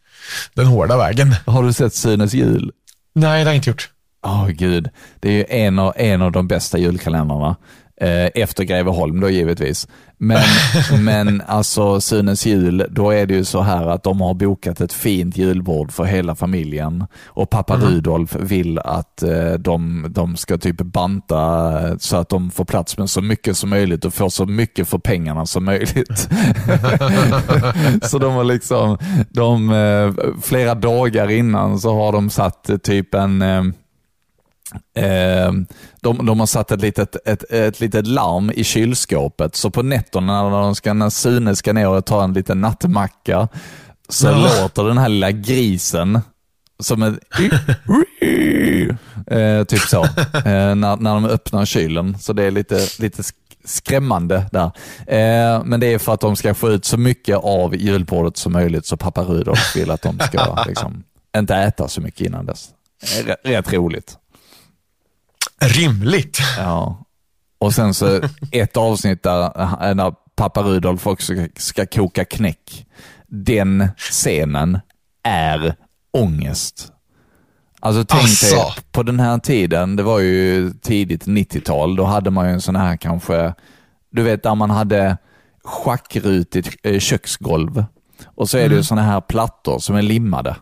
[0.54, 1.34] Den hårda vägen.
[1.46, 2.72] Har du sett Sunes jul?
[3.14, 3.88] Nej, det har jag inte gjort.
[4.26, 7.56] Åh gud, det är ju en av, en av de bästa julkalendrarna.
[8.00, 9.88] Eh, efter Greveholm då givetvis.
[10.18, 10.42] Men,
[11.04, 14.92] men alltså Sunes jul, då är det ju så här att de har bokat ett
[14.92, 17.86] fint julbord för hela familjen och pappa Mhm.
[17.86, 22.98] Rudolf vill att eh, de, de ska typ banta eh, så att de får plats
[22.98, 26.28] med så mycket som möjligt och får så mycket för pengarna som möjligt.
[28.02, 28.98] så de har liksom,
[29.30, 29.74] de,
[30.42, 33.42] flera dagar innan så har de satt typ en
[34.96, 35.52] eh,
[36.00, 40.42] de, de har satt ett litet, ett, ett litet larm i kylskåpet, så på nätterna
[40.48, 43.48] när, de ska, när Sune ska ner och ta en liten nattmacka,
[44.08, 44.62] så Ja.
[44.62, 46.20] låter den här lilla grisen
[46.80, 47.18] som ett
[49.26, 52.18] eh, typ så, eh, när, när de öppnar kylen.
[52.18, 53.32] Så det är lite, lite sk-
[53.64, 54.64] skrämmande där.
[55.06, 58.52] Eh, men det är för att de ska få ut så mycket av julbordet som
[58.52, 61.02] möjligt, så pappa Rudolf vill att de ska liksom,
[61.36, 62.68] inte äta så mycket innan dess.
[63.18, 64.16] Eh, rätt roligt.
[65.62, 66.38] Rimligt.
[66.58, 67.04] Ja.
[67.58, 68.20] Och sen så
[68.52, 72.86] ett avsnitt där, där pappa Rudolf också ska koka knäck.
[73.26, 74.78] Den scenen
[75.22, 75.74] är
[76.12, 76.92] ångest.
[77.80, 78.56] Alltså tänk Asså.
[78.56, 82.60] dig, på den här tiden, det var ju tidigt 90-tal, då hade man ju en
[82.60, 83.54] sån här kanske,
[84.10, 85.16] du vet där man hade
[85.64, 87.84] schackrutigt eh, köksgolv.
[88.24, 90.56] Och så är det ju såna här plattor som är limmade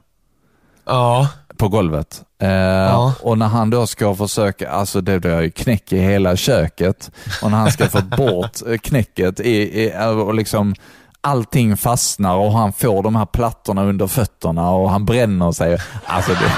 [0.87, 1.29] Ja.
[1.61, 2.23] På golvet.
[2.43, 7.11] Eh, Och när han då ska försöka, alltså det blir ju knäck i hela köket
[7.43, 10.75] och när han ska få bort eh, knäcket i, i, och liksom
[11.21, 15.79] allting fastnar och han får de här plattorna under fötterna och han bränner sig.
[16.05, 16.53] Alltså det,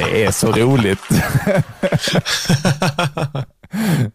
[0.00, 0.98] det är så roligt.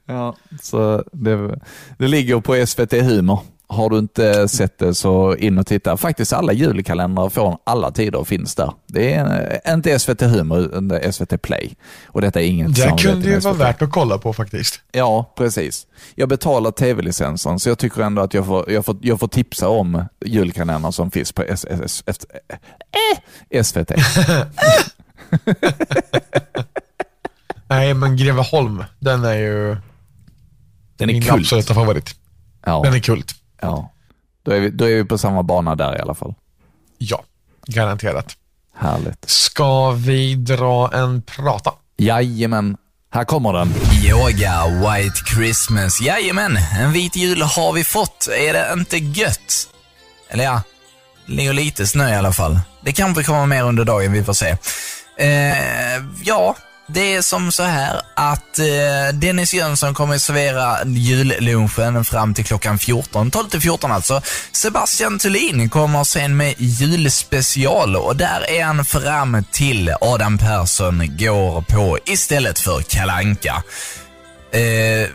[0.08, 1.60] ja, så det,
[1.98, 3.40] det ligger på SVT Humor.
[3.68, 5.98] Har du inte sett det så in och titta.
[5.98, 8.72] Faktiskt alla julkalendrar från alla tider finns där.
[8.88, 11.76] Det är inte SVT Humor, utan SVT Play.
[12.08, 13.62] Och detta är inget Det kunde ju vara SVT.
[13.62, 14.82] värt att kolla på faktiskt.
[14.92, 15.88] Ja, precis.
[16.16, 19.70] Jag betalar tv-licensen, så jag tycker ändå att jag får, jag får, jag får tipsa
[19.70, 22.18] om julkalendrar som finns på S, S, S,
[23.52, 23.92] eh, SVT.
[27.68, 29.78] Nej, men Greveholm, den är ju
[30.98, 31.34] Den är min kult.
[31.34, 32.10] absoluta favorit.
[32.66, 33.36] Ja, Den är kult.
[33.64, 33.92] Ja.
[34.44, 36.34] Då, är vi, då är vi på samma bana där i alla fall.
[36.98, 37.24] Ja,
[37.66, 38.38] garanterat.
[38.76, 39.30] Härligt.
[39.30, 41.74] Ska vi dra en prata?
[41.98, 42.78] Jajamän,
[43.12, 43.74] här kommer den.
[44.06, 46.02] Yoga, White Christmas.
[46.02, 48.28] Jajamän, en vit jul har vi fått.
[48.38, 49.70] Är det inte gött?
[50.30, 50.62] Eller ja,
[51.26, 52.60] det ligger lite snö i alla fall.
[52.82, 54.58] Det kanske kommer mer under dagen, vi får se.
[55.18, 56.56] Eh, ja,
[56.94, 62.46] det är som så här att eh, Dennis Jönsson kommer att servera jullunchen fram till
[62.46, 64.22] klockan 14, 12 till 14 alltså.
[64.52, 71.62] Sebastian Thulin kommer sen med julspecial och där är han fram till Adam Persson går
[71.62, 73.64] på istället för Kalanka.
[74.52, 75.10] Eh,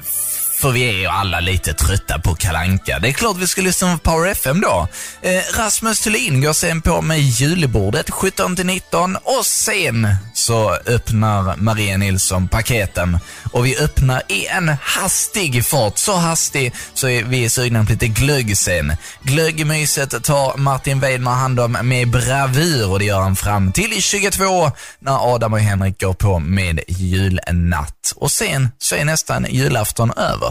[0.59, 2.99] för vi är ju alla lite trötta på Kalanka.
[2.99, 4.89] Det är klart vi ska lyssna på Power FM då.
[5.23, 11.57] Eh, Rasmus Thulin går sen på med julbordet 17 till 19 och sen så öppnar
[11.57, 13.19] Maria Nilsson paketen
[13.53, 15.99] och vi öppnar i en hastig fart.
[15.99, 18.93] Så hastig så är vi är sugna på lite glögg sen.
[19.23, 24.71] Glöggmyset tar Martin Weidman hand om med bravur och det gör han fram till 22
[24.99, 28.13] när Adam och Henrik går på med julnatt.
[28.17, 30.48] Och sen så är nästan julafton över.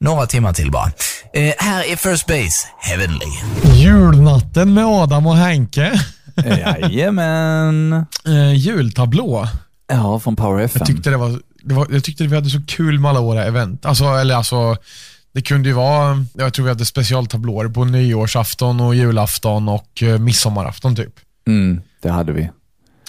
[0.00, 0.92] Några timmar till bara.
[1.34, 3.26] Eh, här är First Base, Heavenly.
[3.74, 6.00] Julnatten med Adam och Henke.
[6.36, 7.92] Jajamän.
[8.26, 9.48] Eh, jultablå.
[9.88, 10.78] Ja, från Power FM.
[10.80, 13.44] Jag tyckte det var, det var, jag tyckte vi hade så kul med alla våra
[13.44, 13.86] event.
[13.86, 14.76] Alltså, eller alltså,
[15.32, 20.18] det kunde ju vara, jag tror vi hade specialtablåer på nyårsafton och julafton och eh,
[20.18, 21.14] midsommarafton typ.
[21.46, 22.50] Mm, det hade vi.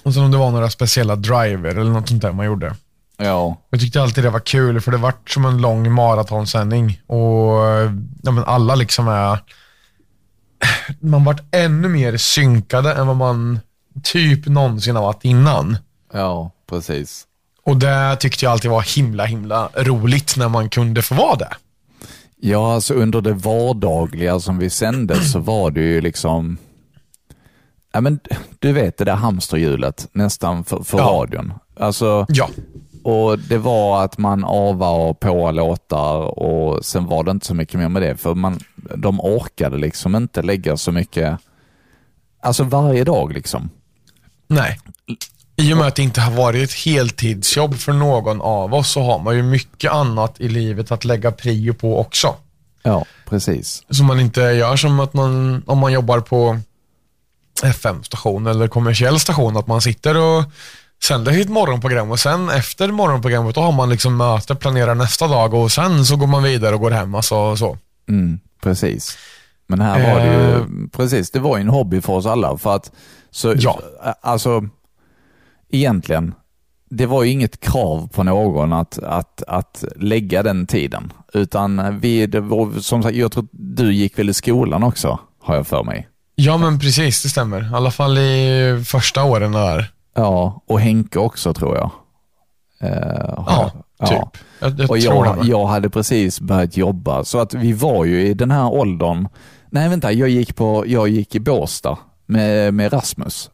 [0.04, 2.76] Och sen om det var några speciella driver eller något sånt där man gjorde.
[3.18, 7.58] Ja, Jag tyckte alltid det var kul för det vart som en lång maratonsändning och
[8.24, 9.40] ja, men alla liksom är,
[11.00, 13.60] man vart ännu mer synkade än vad man
[14.04, 15.78] typ någonsin har varit innan.
[16.14, 17.28] ja, precis.
[17.66, 21.50] Och det tyckte jag alltid var himla, himla roligt när man kunde få vara det.
[22.38, 26.58] Ja, alltså under det vardagliga som vi sände så var det ju liksom,
[27.94, 28.20] ja men
[28.60, 31.04] du vet det där hamsterhjulet nästan för, för Ja.
[31.06, 31.54] radion.
[31.80, 32.50] Alltså, Ja.
[33.04, 37.54] Och det var att man avar och på låtar och sen var det inte så
[37.54, 41.38] mycket mer med det, för man, de orkade liksom inte lägga så mycket,
[42.42, 43.70] alltså varje dag liksom.
[44.48, 44.80] Nej.
[45.56, 49.02] I och med att det inte har varit ett heltidsjobb för någon av oss så
[49.02, 52.36] har man ju mycket annat i livet att lägga prio på också.
[52.84, 53.84] Ja, precis.
[53.90, 56.60] Som man inte gör som att man, om man jobbar på
[57.64, 60.44] FM-station eller kommersiell station, att man sitter och
[61.04, 65.54] sänder sitt morgonprogram och sen efter morgonprogrammet då har man liksom möte, planerar nästa dag
[65.54, 67.16] och sen så går man vidare och går hem.
[67.16, 67.78] Alltså, så.
[68.10, 69.18] Mm, precis.
[69.68, 70.62] Men här var det ju, Eh.
[70.92, 72.58] precis, det var ju en hobby för oss alla.
[72.58, 72.92] För att,
[73.32, 73.80] så, Ja.
[74.22, 74.64] alltså,
[75.70, 76.34] egentligen,
[76.90, 81.14] det var ju inget krav på någon att, att, att lägga den tiden.
[81.34, 85.56] Utan vi, det var, som sagt, jag tror du gick väl i skolan också, har
[85.56, 86.08] jag för mig.
[86.36, 87.72] Ja men precis, det stämmer.
[87.72, 89.88] I alla fall i första åren där.
[90.14, 91.92] Ja, och Henke också tror jag.
[92.80, 94.42] Eh, har- Ja, typ.
[94.60, 98.34] Jag, jag och jag, jag hade precis börjat jobba, så att vi var ju i
[98.34, 99.28] den här åldern.
[99.70, 103.50] Nej, vänta, jag gick, på, jag gick i Båstad med, med Rasmus.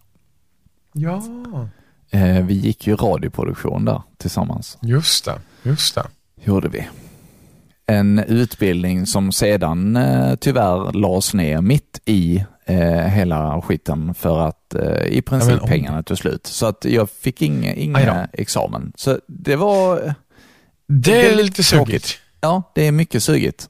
[0.94, 1.22] Ja,
[2.12, 4.78] Eh, vi gick ju radioproduktion där tillsammans.
[4.82, 5.36] just det.
[5.64, 6.04] Just det.
[6.44, 6.88] Gjorde vi.
[7.86, 14.76] En utbildning som sedan eh, tyvärr lades ner mitt i eh, hela skiten för att
[14.76, 15.70] eh, i princip Ja, oj.
[15.70, 16.48] pengarna tog slut.
[16.48, 18.92] Så att jag fick inga, inga examen.
[18.96, 19.96] Så det var,
[20.88, 22.18] Det är Det är lite sugigt.
[22.42, 23.70] ja, det är mycket sugigt.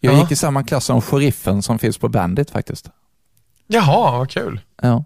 [0.00, 0.20] Jag Ja.
[0.20, 2.90] gick i samma klass som sheriffen som finns på Bandit faktiskt.
[3.66, 4.60] Jaha, vad kul.
[4.82, 5.04] Ja.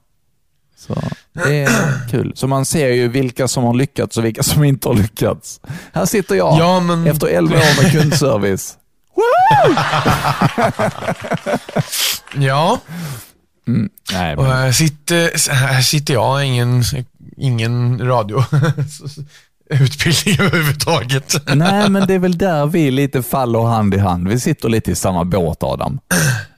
[0.77, 0.95] Så
[1.33, 2.33] det är kul.
[2.37, 5.61] Så man ser ju vilka som har lyckats och vilka som inte har lyckats.
[5.93, 7.07] Här sitter jag Ja, men...
[7.07, 8.79] efter 11 år med kundservice.
[12.35, 12.79] Ja,
[13.67, 13.91] Mm.
[14.13, 16.83] Nej, och men, här sitter, här sitter jag, ingen,
[17.37, 21.35] ingen radioutbildning överhuvudtaget.
[21.57, 24.29] nej, men det är väl där vi lite faller hand i hand.
[24.29, 25.99] Vi sitter lite i samma båt, Adam.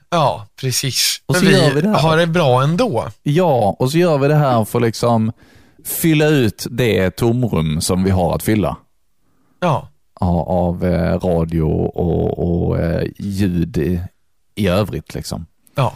[0.09, 1.21] Ja, precis.
[1.25, 1.99] Och Men så vi, gör vi det här.
[1.99, 3.07] har det bra ändå.
[3.23, 5.31] Ja, och så gör vi det här för att liksom
[5.85, 8.77] fylla ut det tomrum som vi har att fylla.
[9.59, 9.89] Ja,
[10.19, 14.01] Av, eh, radio och, och eh, ljud i,
[14.55, 15.13] i övrigt.
[15.13, 15.45] Liksom.
[15.75, 15.93] ja.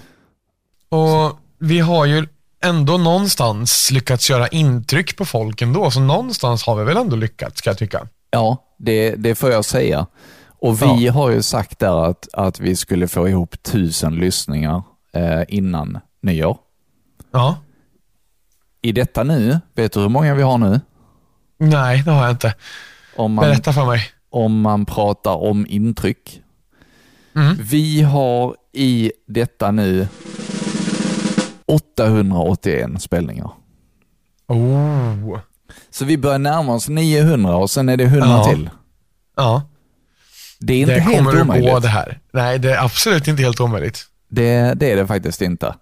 [0.90, 2.28] Och vi har ju
[2.64, 7.58] ändå någonstans lyckats göra intryck på folk ändå, så någonstans har vi väl ändå lyckats,
[7.58, 8.08] ska jag tycka.
[8.32, 10.08] Ja, det, det får jag säga.
[10.62, 15.42] Och vi har ju sagt där att, att vi skulle få ihop tusen lyssningar eh,
[15.48, 16.58] innan nyår.
[17.32, 17.58] Ja.
[18.82, 20.80] I detta nu, vet du hur många vi har nu?
[21.58, 22.54] Nej, det har jag inte.
[23.20, 24.02] Om man, Berätta för mig.
[24.30, 26.42] om man pratar om intryck.
[27.36, 27.58] Mm.
[27.62, 30.08] Vi har i detta nu
[31.66, 33.52] 881 spelningar.
[34.48, 35.40] Oh.
[35.90, 38.44] Så vi börjar närma oss 900 och sen är det 100 Ja.
[38.50, 38.70] till.
[39.38, 39.62] Ja,
[40.60, 41.72] Det är inte det helt kommer att omöjligt.
[41.72, 42.20] gå det här.
[42.34, 44.06] Nej, det är absolut inte helt omöjligt.
[44.30, 45.76] Det, det är det faktiskt inte.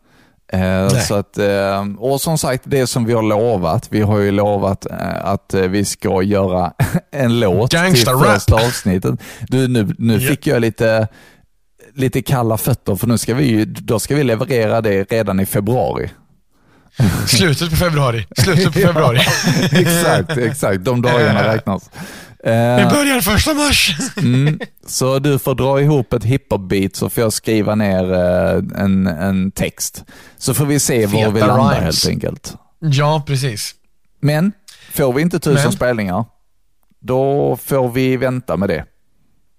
[0.54, 3.88] Eh, så att, eh, och som sagt, det som vi har lovat.
[3.89, 6.74] Vi har ju lovat eh, att vi ska göra
[7.12, 8.34] en låt till Gangsta-rap.
[8.34, 9.20] första avsnittet.
[9.48, 10.30] Du, nu nu Ja.
[10.30, 11.08] fick jag lite,
[11.95, 16.10] lite kalla fötter för nu ska vi, då ska vi leverera det redan i februari.
[17.28, 18.28] Slutet på februari.
[18.38, 19.20] Slutet på februari.
[19.72, 20.84] exakt, exakt.
[20.86, 21.89] De dagarna räknas.
[22.44, 23.96] Vi Eh, börjar första mars.
[24.18, 29.08] Mm, så du får dra ihop ett hiphop-beat så får jag skriva ner eh, en,
[29.08, 30.04] en text.
[30.38, 31.84] Så får vi se var Feta vi landar rhymes.
[32.06, 32.56] helt enkelt.
[32.80, 33.76] Ja, precis.
[34.22, 34.52] Men
[34.94, 35.72] får vi inte tusen Men?
[35.72, 36.26] spelningar,
[37.02, 38.86] då får vi vänta med det.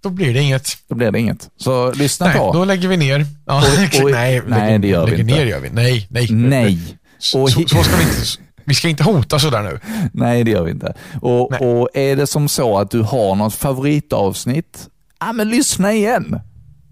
[0.03, 0.69] Då blir det inget.
[0.89, 1.49] Då blir det inget.
[1.57, 2.53] Så lyssna Nej, på.
[2.53, 3.27] då lägger vi ner.
[3.47, 3.65] Ja, Och-
[4.05, 5.35] och- nej, nej, lägger, det gör vi inte.
[5.35, 5.71] ner gör vi.
[5.71, 6.29] Nej, nej.
[6.33, 6.79] Nej.
[7.19, 8.48] Så, Och så, så ska vi inte...
[8.69, 9.81] Vi ska inte hota sådär nu.
[10.13, 10.95] Nej, det gör vi inte.
[11.23, 11.61] Och, Nej.
[11.61, 14.89] och är det som så att du har något favoritavsnitt,
[15.21, 16.41] ja men lyssna igen.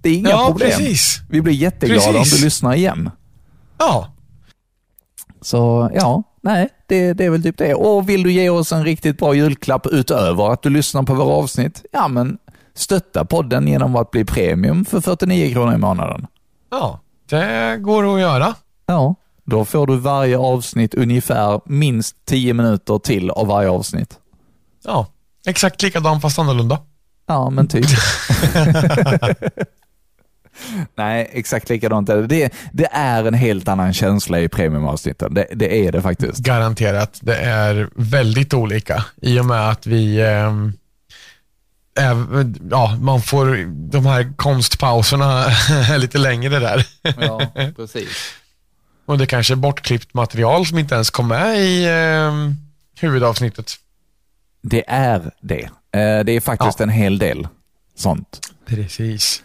[0.02, 0.70] Det är inga ja, problem.
[0.70, 1.20] precis.
[1.30, 2.32] Vi blir jätteglada Precis.
[2.32, 3.10] om du lyssnar igen.
[3.78, 4.08] Ja,
[5.40, 7.74] Så ja, nej, det, det är väl typ det.
[7.74, 11.34] Och vill du ge oss en riktigt bra julklapp utöver att du lyssnar på våra
[11.34, 12.38] avsnitt, ja men
[12.74, 16.26] stötta podden genom att bli premium för 49 kronor i månaden.
[16.70, 17.00] ja.
[17.28, 18.54] Det går att göra.
[18.86, 19.14] Ja,
[19.46, 24.18] då får du varje avsnitt ungefär minst 10 minuter till av varje avsnitt.
[24.84, 25.06] Ja,
[25.46, 26.78] exakt likadan fast annorlunda.
[27.26, 27.86] Ja, men typ.
[30.94, 32.50] Nej, exakt likadant är det.
[32.72, 32.88] det.
[32.92, 35.34] Är en helt annan känsla i premiumavsnitten.
[35.34, 36.38] Det, det är det faktiskt.
[36.38, 37.18] Garanterat.
[37.22, 40.72] Det är väldigt olika i och med att vi ehm,
[41.96, 42.16] är,
[42.70, 43.46] ja, man får
[43.90, 45.46] de här konstpauserna
[45.98, 46.86] lite längre där.
[47.20, 47.40] Ja,
[47.76, 48.08] precis.
[49.06, 52.54] Och det kanske är bortklippt material som inte ens kom med i ehm,
[53.00, 53.72] huvudavsnittet.
[54.62, 55.62] Det är det.
[55.64, 56.82] Eh, Det är faktiskt Ja.
[56.82, 57.48] en hel del
[57.94, 58.40] sånt.
[58.66, 59.42] Precis.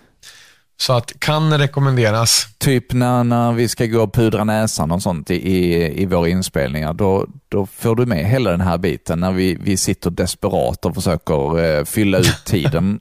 [0.82, 2.47] Så att kan rekommenderas.
[2.57, 6.93] Typ när, när vi ska gå och pudra näsan och sånt i, i, våra inspelningar,
[6.93, 10.95] då, då får du med hela den här biten när vi, vi sitter desperat och
[10.95, 12.99] försöker eh, fylla ut tiden.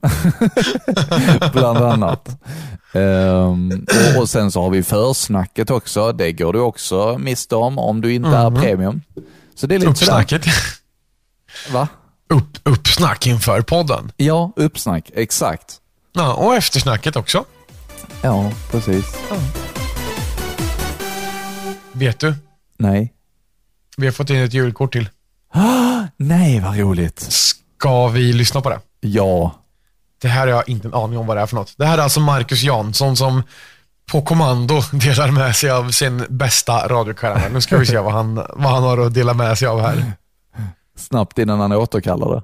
[1.53, 2.29] Bland annat.
[2.93, 6.11] Ehm, och, och sen så har vi försnacket också.
[6.11, 8.61] Det går du också miste om om du inte är Mhm.
[8.61, 9.01] premium.
[9.55, 10.21] Så det är lite sådär.
[10.21, 10.45] Uppsnacket.
[11.71, 11.87] Va?
[12.29, 14.11] Upp, uppsnack inför podden.
[14.17, 15.11] Ja, uppsnack.
[15.15, 15.77] Exakt.
[16.13, 17.45] Ja, och eftersnacket också.
[18.21, 19.05] Ja, precis.
[21.91, 22.35] Vet du?
[22.77, 23.13] Nej.
[23.97, 25.09] Vi har fått in ett julkort till.
[26.17, 27.19] Nej, vad roligt.
[27.19, 28.79] Ska vi lyssna på det?
[28.99, 29.55] Ja.
[30.21, 31.73] Det här har jag inte en aning om vad det är för något.
[31.77, 33.43] Det här är alltså Marcus Jansson som
[34.11, 37.51] på kommando delar med sig av sin bästa radiokaramell.
[37.51, 40.13] Nu ska vi se vad han, vad han har att dela med sig av här.
[40.95, 42.41] Snabbt innan han återkallar det.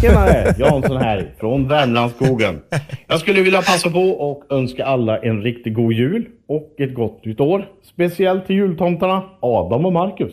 [0.00, 0.54] Tjenare!
[0.58, 2.60] Jansson här från Värmlandsskogen.
[3.06, 7.24] Jag skulle vilja passa på och önska alla en riktigt god jul och ett gott
[7.24, 7.66] nytt år.
[7.82, 10.32] Speciellt till jultomtarna Adam och Marcus.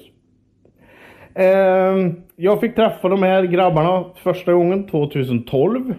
[1.35, 5.93] Ehm, Jag fick träffa de här grabbarna första gången 2012.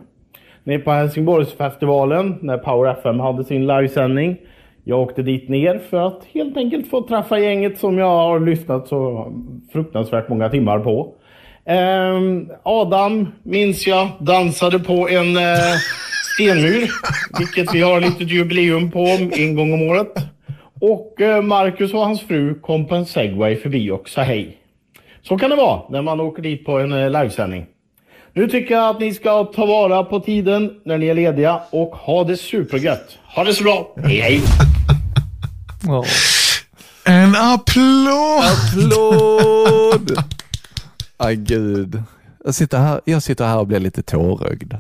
[0.64, 4.36] Nere på Helsingborgsfestivalen när Power FM hade sin livesändning.
[4.84, 8.88] Jag åkte dit ner för att helt enkelt få träffa gänget som jag har lyssnat
[8.88, 9.32] så
[9.72, 11.14] fruktansvärt många timmar på.
[11.66, 15.76] Ehm, Adam minns jag dansade på en eh,
[16.34, 16.90] Stenmyr,
[17.38, 20.12] vilket vi har ett litet jubileum på en gång om året.
[20.80, 24.56] Och eh, Marcus och hans fru kom på en segway förbi och sa hej.
[25.22, 27.66] Så kan det vara när man åker dit på en eh, livesändning.
[28.34, 31.96] Nu tycker jag att ni ska ta vara på tiden när ni är lediga och
[31.96, 33.18] ha det supergött.
[33.34, 33.94] Ha det så bra.
[33.96, 34.40] Hej hej!
[37.04, 38.44] En applåd!
[38.44, 40.41] Applåd!
[41.24, 42.02] Aj gud.
[42.44, 44.74] Jag sitter, här, jag sitter här och blir lite tårögd.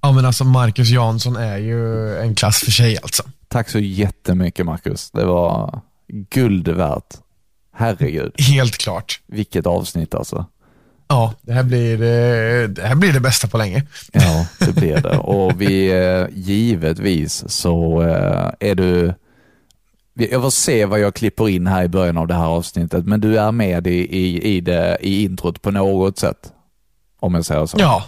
[0.00, 3.22] Ja men alltså Marcus Jansson är ju en klass för sig alltså.
[3.48, 5.10] Tack så jättemycket Marcus.
[5.10, 5.80] Det var
[6.30, 7.14] guld värt.
[7.76, 8.40] Herregud.
[8.40, 9.20] Helt klart.
[9.26, 10.46] Vilket avsnitt alltså.
[11.08, 13.86] Ja, det här blir, eh, det här blir det bästa på länge.
[14.12, 15.18] Ja, det blir det.
[15.18, 19.14] Och vi, eh, givetvis så eh, är du
[20.14, 23.20] jag får se vad jag klipper in här i början av det här avsnittet, men
[23.20, 26.52] du är med i, i, i, det, i introt på något sätt.
[27.20, 27.76] Om jag säger så.
[27.80, 28.04] Ja,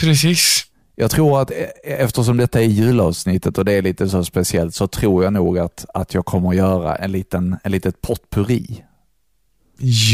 [0.00, 0.64] precis.
[0.94, 4.86] Jag tror att e- eftersom detta är julavsnittet och det är lite så speciellt så
[4.86, 8.84] tror jag nog att, att jag kommer att göra en liten en litet potpurri.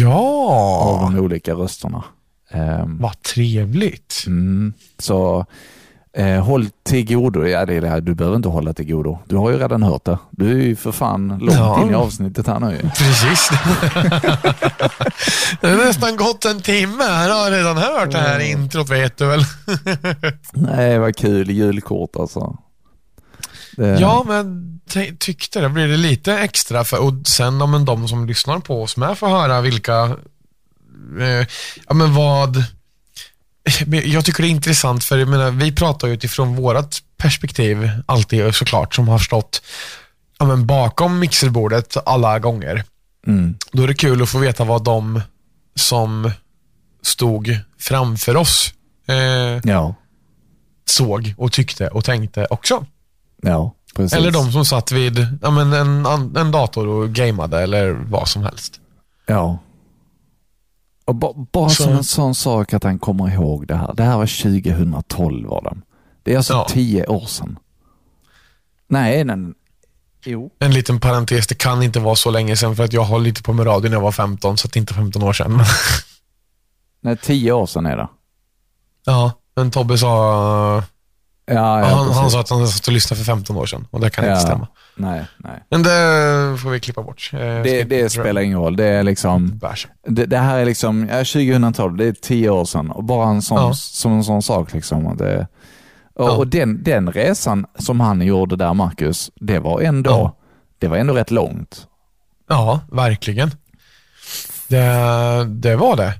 [0.00, 0.48] Ja!
[0.82, 2.04] Av de olika rösterna.
[2.52, 4.24] Um, Vad trevligt.
[4.26, 5.46] Mm, så
[6.16, 7.44] eh, håll till godo.
[7.46, 8.00] Ja, det är det här.
[8.00, 9.18] Du behöver inte hålla till godo.
[9.26, 10.18] Du har ju redan hört det.
[10.30, 11.82] Du är ju för fan långt Ja.
[11.82, 12.90] in i avsnittet här nu.
[12.96, 13.50] Precis.
[15.60, 17.04] det har nästan gått en timme.
[17.04, 19.44] Han har redan hört det här introt vet du väl.
[20.52, 21.50] Nej, vad kul.
[21.50, 22.56] Julkort alltså.
[23.76, 25.68] Det, Ja, men ty- tyckte det.
[25.68, 29.28] Blir det lite extra för, och sen om de som lyssnar på oss med får
[29.28, 30.04] höra vilka,
[31.20, 31.46] eh,
[31.88, 32.64] ja men vad,
[34.04, 38.54] jag tycker det är intressant för jag menar, vi pratar ju utifrån vårat perspektiv alltid
[38.54, 39.62] såklart som har stått
[40.38, 42.84] ja, men bakom mixerbordet alla gånger.
[43.26, 43.54] Mm.
[43.72, 45.20] Då är det kul att få veta vad de
[45.74, 46.30] som
[47.02, 48.74] stod framför oss
[49.08, 49.94] eh, Ja,
[50.86, 52.86] såg och tyckte och tänkte också.
[53.42, 53.74] ja.
[54.12, 56.06] Eller de som satt vid ja, men en,
[56.36, 58.80] en dator och gameade eller vad som helst.
[59.26, 59.58] Ja.
[61.04, 63.94] Och ba, bara Så- som en sån sak att han kommer ihåg det här.
[63.94, 65.76] Det här var 2012 var det.
[66.22, 66.66] Det är alltså Ja.
[66.70, 67.58] tio år sedan.
[68.88, 69.54] Nej, den...
[70.26, 70.50] Jo.
[70.58, 73.42] En liten parentes, det kan inte vara så länge sedan för att jag har lite
[73.42, 75.60] på med radio när jag var 15, så det inte är 15 år sedan.
[77.00, 78.08] Nej, tio år sedan är det.
[79.04, 80.06] ja, men Tobbe sa,
[81.46, 84.00] Ja, ja, han, han sa att han satt och lyssnade för 15 år sedan och
[84.00, 84.30] det kan ja.
[84.30, 84.68] inte stämma.
[84.96, 85.62] Nej, nej.
[85.70, 87.30] Men det får vi klippa bort.
[87.32, 88.76] Eh, Det, det spelar ingen roll.
[88.76, 89.60] Det är liksom...
[90.08, 93.42] Det, det här är liksom, ja, 2012, det är tio år sedan och bara en
[93.42, 93.74] sån, Ja.
[93.74, 95.06] som en sån sak liksom.
[95.06, 95.46] Och, det,
[96.14, 96.36] och, Ja.
[96.36, 100.36] och den, den resan som han gjorde där, Marcus, det var ändå, Ja.
[100.78, 101.86] det var ändå rätt långt.
[102.48, 103.50] Ja, verkligen.
[104.68, 106.14] Det, det var det.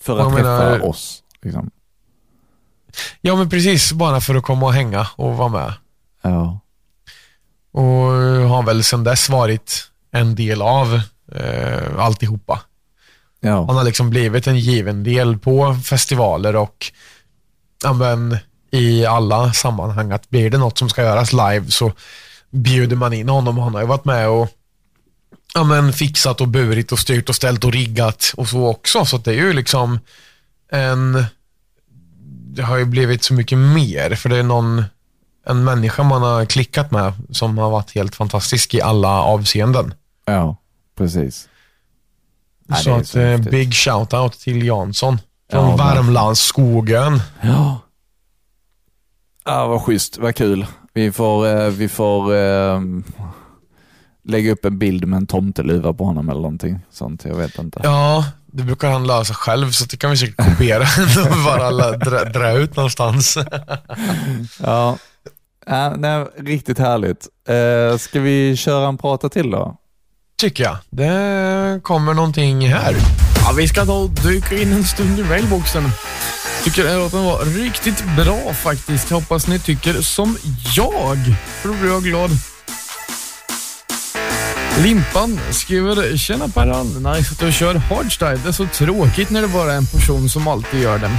[0.00, 1.22] För att träffa menar- oss.
[1.42, 1.70] Liksom.
[3.20, 3.92] Ja, men precis.
[3.92, 5.72] Bara för att komma och hänga och vara med.
[6.22, 6.60] Ja.
[7.74, 7.84] Och
[8.48, 11.00] har väl sedan dess varit en del av
[11.32, 12.60] eh, alltihopa.
[13.40, 13.66] Ja.
[13.66, 16.92] Han har liksom blivit en given del på festivaler och
[17.82, 18.36] ja, men,
[18.70, 21.92] i alla sammanhang att blir det något som ska göras live så
[22.50, 23.58] bjuder man in honom.
[23.58, 24.48] Han har ju varit med och
[25.54, 29.04] ja, men, fixat och burit och styrt och ställt och riggat och så också.
[29.04, 29.98] Så det är ju liksom
[30.72, 31.24] en...
[32.54, 34.84] Det har ju blivit så mycket mer för det är någon
[35.46, 39.94] en människa man har klickat med som har varit helt fantastisk i alla avseenden.
[40.26, 40.56] ja,
[40.96, 41.48] precis.
[42.68, 45.18] Ja, så att så eh, big shout-out till Jansson
[45.50, 45.76] från Ja.
[45.76, 47.20] Värmlandsskogen.
[47.40, 47.80] Ja.
[49.44, 50.18] Ja, vad schysst.
[50.18, 50.66] Vad kul.
[50.92, 52.80] Vi får, eh, vi får eh,
[54.24, 57.24] lägga upp en bild med en tomteluva på honom eller någonting sånt.
[57.24, 57.80] Jag vet inte.
[57.82, 60.82] Ja, det brukar han lösa själv så det kan vi säkert kopiera
[61.30, 63.38] och bara dra, dra ut någonstans.
[64.62, 64.98] Ja.
[65.66, 67.28] Ja, nej, riktigt härligt.
[67.48, 69.76] Eh, ska vi köra en prata till då?
[70.40, 70.76] Tycker jag.
[70.90, 72.94] Det kommer någonting här.
[73.44, 75.82] Ja, vi ska ta och dyka in en stund i mailboxen.
[76.64, 79.10] Tycker att den var riktigt bra faktiskt.
[79.10, 80.36] Hoppas ni tycker som
[80.76, 81.18] jag.
[81.46, 82.30] För då blir jag glad.
[84.82, 88.40] Limpan skriver “Tjena Perran, nice att du kör hardstyle.
[88.42, 91.10] Det är så tråkigt när det bara är en person som alltid gör det.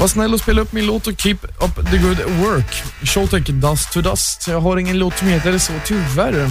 [0.00, 2.82] Var snäll och spela upp min låt och keep up the good work.
[3.02, 4.48] Showtech Dust to Dust.
[4.48, 6.48] Jag har ingen låt som heter så tyvärr.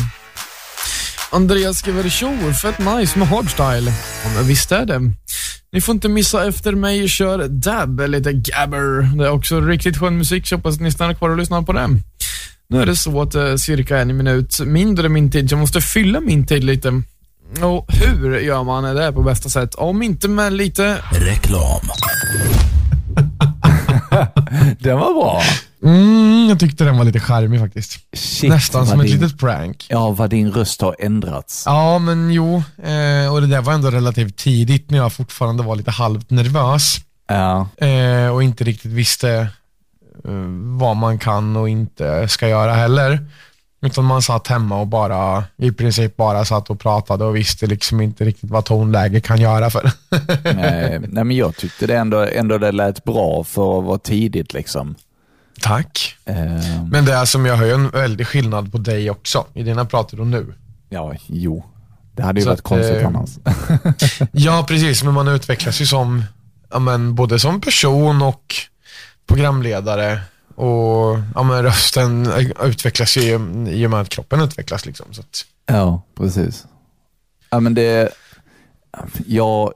[1.31, 3.93] Andreas skriver “Tjo, fett nice med hardstyle”.
[4.23, 4.99] Ja, men visst är det.
[5.73, 9.17] Ni får inte missa efter mig kör Dab, lite Gabber.
[9.17, 11.89] Det är också riktigt skön musik, så hoppas ni stannar kvar och lyssnar på det.
[12.71, 15.81] Nu är det så att eh, cirka en minut mindre min tid, så jag måste
[15.81, 17.01] fylla min tid lite.
[17.61, 19.75] Och hur gör man det på bästa sätt?
[19.75, 20.97] Om inte med lite...
[21.11, 21.81] Reklam.
[24.79, 25.41] Den var bra.
[25.83, 27.99] Mm, jag tyckte den var lite charmig faktiskt.
[28.13, 29.85] Shit, Nästan som ett din- litet prank.
[29.89, 31.63] Ja, vad din röst har ändrats.
[31.65, 32.55] Ja, men jo.
[32.83, 36.97] Eh, och det där var ändå relativt tidigt när jag fortfarande var lite halvt nervös.
[37.27, 39.47] Ja, Eh, och inte riktigt visste
[40.81, 43.25] vad man kan och inte ska göra heller.
[43.85, 48.01] Utan man satt hemma och bara, i princip bara satt och pratade och visste liksom
[48.01, 49.91] inte riktigt vad tonläge kan göra för.
[50.43, 54.53] nej, nej, men jag tyckte det ändå, ändå det lät bra för att vara tidigt
[54.53, 54.95] liksom.
[55.61, 56.15] Tack.
[56.25, 56.35] Eh,
[56.91, 59.85] Men det är som jag hör ju en väldig skillnad på dig också, i dina
[59.85, 60.53] pratar och nu.
[60.89, 61.63] ja, jo.
[62.15, 63.29] Det hade ju Så varit att, konstigt eh, annars.
[64.31, 65.03] Ja, precis.
[65.03, 66.23] Men man utvecklas ju som,
[66.71, 68.55] ja, men, både som person och
[69.27, 70.19] programledare.
[70.55, 72.31] Och ja, men, rösten
[72.63, 73.39] utvecklas ju
[73.69, 74.85] i och med att kroppen utvecklas.
[74.85, 76.65] Liksom, så att, Ja, precis.
[77.49, 78.09] Ja, men det,
[79.27, 79.73] jag,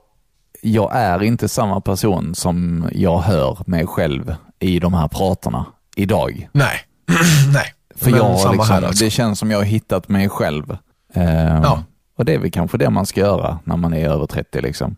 [0.62, 5.66] jag är inte samma person som jag hör mig själv i de här pratarna
[5.96, 6.48] idag.
[6.52, 6.80] nej.
[7.52, 7.72] nej.
[7.96, 9.04] För Men jag liksom, alltså.
[9.04, 10.76] Det känns som jag har hittat mig själv.
[11.14, 11.82] Ehm, Ja.
[12.18, 14.60] Och det är väl kanske det man ska göra när man är över 30.
[14.60, 14.96] Liksom.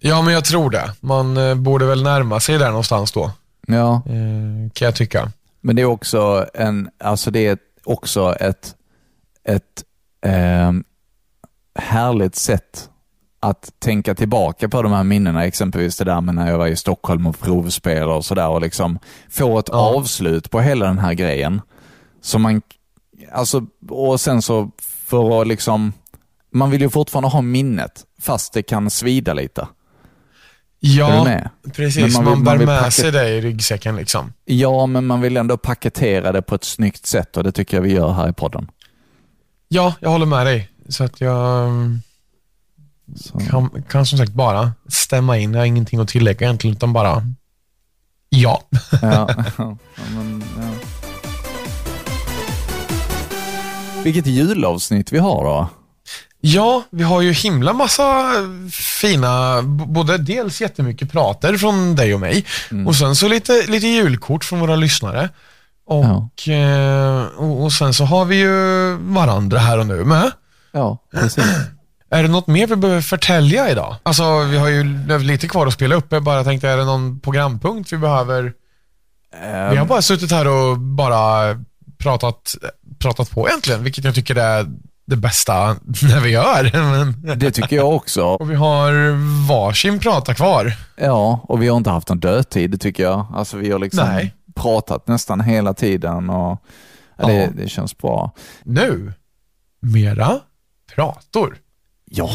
[0.00, 0.92] Ja, men jag tror det.
[1.00, 3.30] Man eh, borde väl närma sig där någonstans då,
[3.70, 5.32] Ja, eh, kan jag tycka.
[5.60, 8.76] men det är också, en, alltså det är också ett,
[9.44, 9.84] ett
[10.26, 10.84] ehm,
[11.78, 12.90] härligt sätt
[13.40, 16.76] att tänka tillbaka på de här minnena, exempelvis det där med när jag var i
[16.76, 18.98] Stockholm och provspelade och sådär och liksom
[19.30, 19.96] få ett Ja.
[19.96, 21.60] avslut på hela den här grejen.
[22.20, 22.62] Så man,
[23.32, 25.92] alltså, och sen så för att liksom,
[26.50, 29.68] man vill ju fortfarande ha minnet fast det kan svida lite.
[30.80, 31.40] Ja,
[31.72, 32.14] precis.
[32.16, 33.96] Men Man, man vill- bär man med sig det i ryggsäcken.
[33.96, 34.32] Liksom.
[34.44, 37.82] Ja, men man vill ändå paketera det på ett snyggt sätt och det tycker jag
[37.82, 38.70] vi gör här i podden.
[39.68, 40.68] Ja, jag håller med dig.
[40.88, 42.00] Så att jag mm,
[43.16, 43.38] Så.
[43.38, 45.52] kan, kan som sagt bara stämma in.
[45.52, 47.22] Jag har ingenting att tillägga egentligen, utan bara
[48.28, 48.62] ja.
[49.02, 49.76] Ja, ja,
[50.14, 50.70] men, ja.
[54.04, 55.68] Vilket julavsnitt vi har då.
[56.40, 58.24] Ja, vi har ju himla massa
[58.72, 62.86] fina, både dels jättemycket prater från dig och mig Mm.
[62.86, 65.28] och sen så lite, lite julkort från våra lyssnare.
[65.86, 70.30] Och, eh, och, och sen så har vi ju varandra här och nu med.
[70.72, 71.44] Ja, precis.
[72.10, 73.96] Är det något mer vi behöver förtälja idag?
[74.02, 74.84] Alltså, vi har ju
[75.18, 76.06] lite kvar att spela upp.
[76.12, 78.52] Jag bara tänkte, är det någon programpunkt vi behöver?
[79.70, 81.56] Vi har bara suttit här och bara
[81.98, 82.54] pratat,
[82.98, 84.66] pratat på egentligen, vilket jag tycker är
[85.08, 85.66] det bästa
[86.02, 86.70] när vi gör.
[86.72, 88.24] Men, Det tycker jag också.
[88.40, 88.92] och vi har
[89.48, 90.72] varsin prata kvar.
[90.96, 93.26] Ja, och vi har inte haft någon dödtid, det tycker jag.
[93.34, 94.34] Alltså vi har liksom Nej.
[94.54, 96.62] pratat nästan hela tiden och
[97.18, 97.48] ja, det, Ja.
[97.54, 98.32] det känns bra.
[98.62, 99.12] Nu,
[99.80, 100.40] mera
[100.94, 101.56] prator.
[102.10, 102.30] Ja.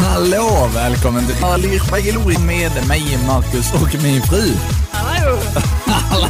[0.00, 4.52] Hallå, välkommen till Alirfagilori med mig, Marcus och min fru.
[4.92, 5.38] Hallå!
[6.14, 6.28] Hallå!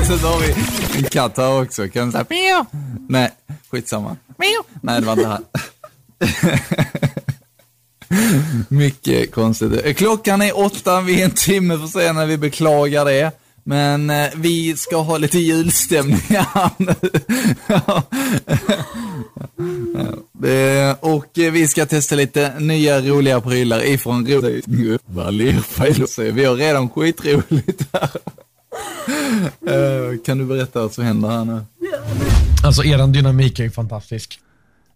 [0.00, 0.54] Och så har vi
[0.98, 1.88] en katt här också.
[1.88, 2.64] Kan säga mjau?
[3.08, 3.30] Nej,
[3.70, 4.16] skitsamma.
[4.38, 4.62] Mjau.
[4.80, 5.44] Nej, det var inte han.
[8.68, 9.96] Mycket konstigt.
[9.96, 13.30] Klockan är åtta, vi är en timme för sena, vi beklagar det.
[13.64, 16.94] Men eh, vi ska ha lite julstämning här nu.
[20.44, 26.08] Eh, Och eh, vi ska testa lite nya roliga prylar ifrån ro- Valerfajl.
[26.08, 28.10] Så Vi har redan skitroligt här.
[29.66, 31.60] Eh, Kan du berätta vad som händer här nu?
[32.64, 34.40] Alltså, eran dynamik är ju fantastisk.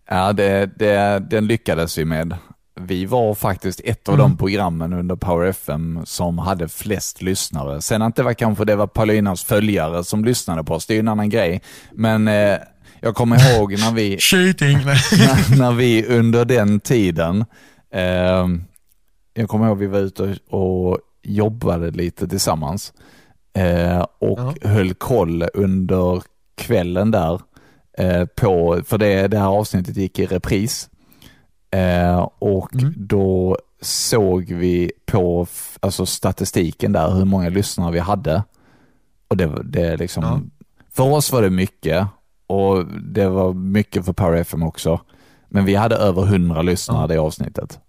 [0.09, 2.37] Ja, det, det, den lyckades vi med.
[2.81, 7.83] Vi var faktiskt ett av de programmen under Power FM som hade flest lyssnare.
[7.83, 10.95] Sen att det var kanske det var Paulinas följare som lyssnade på oss, det är
[10.95, 11.62] ju en annan grej.
[11.93, 12.57] Men eh,
[13.01, 14.79] jag kommer ihåg när vi, Cheating.
[14.85, 17.45] när, när vi under den tiden,
[17.93, 18.47] eh,
[19.35, 23.03] jag kommer ihåg vi var ute och, och jobbade lite tillsammans eh,
[24.18, 24.54] och Ja.
[24.62, 26.22] höll koll under
[26.54, 27.40] kvällen där
[27.98, 30.90] eh, på, för det, det här avsnittet gick i repris.
[31.70, 32.94] Eh, och Mm.
[32.96, 35.46] då såg vi på
[35.80, 38.44] alltså statistiken där hur många lyssnare vi hade.
[39.28, 40.40] Och det, det är liksom, Ja.
[40.90, 42.07] för oss var det mycket
[42.46, 45.00] och det var mycket för Power FM också.
[45.48, 47.07] Men vi hade över 100 lyssnare Ja.
[47.07, 47.80] det avsnittet.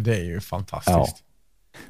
[0.00, 1.24] Det är ju fantastiskt.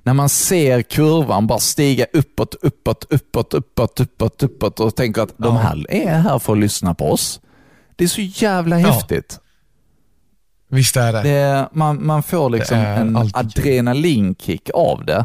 [0.03, 5.35] När man ser kurvan bara stiga uppåt, uppåt, uppåt, uppåt, uppåt, uppåt och tänker att
[5.37, 5.61] de Ja.
[5.63, 7.41] här är här för att lyssna på oss.
[7.97, 8.87] Det är så jävla Ja.
[8.91, 9.39] häftigt.
[10.69, 11.23] Visst är det.
[11.23, 15.25] Det, man, man får liksom en adrenalinkick av det.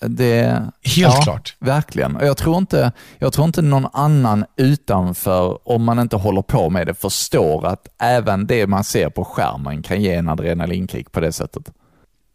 [0.00, 1.56] det Helt ja, klart.
[1.58, 2.16] Verkligen.
[2.16, 6.70] Och jag tror, inte, jag tror inte någon annan utanför, om man inte håller på
[6.70, 11.20] med det, förstår att även det man ser på skärmen kan ge en adrenalinkick på
[11.20, 11.70] det sättet.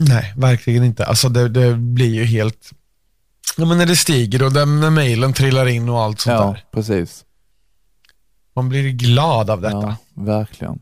[0.09, 1.05] Nej, verkligen inte.
[1.05, 2.69] Alltså det, det blir ju helt...
[3.57, 6.45] Ja, men när det stiger och den- när mejlen trillar in och allt sånt Ja,
[6.45, 6.63] där.
[6.71, 7.25] precis.
[8.55, 9.77] Man blir glad av detta.
[9.77, 10.79] Ja, verkligen.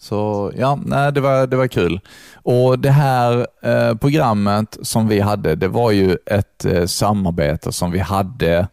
[0.00, 2.00] Så ja, nej, det, var, det var kul.
[2.34, 7.90] Och det här eh, programmet som vi hade, det var ju ett eh, samarbete som
[7.90, 8.68] vi hade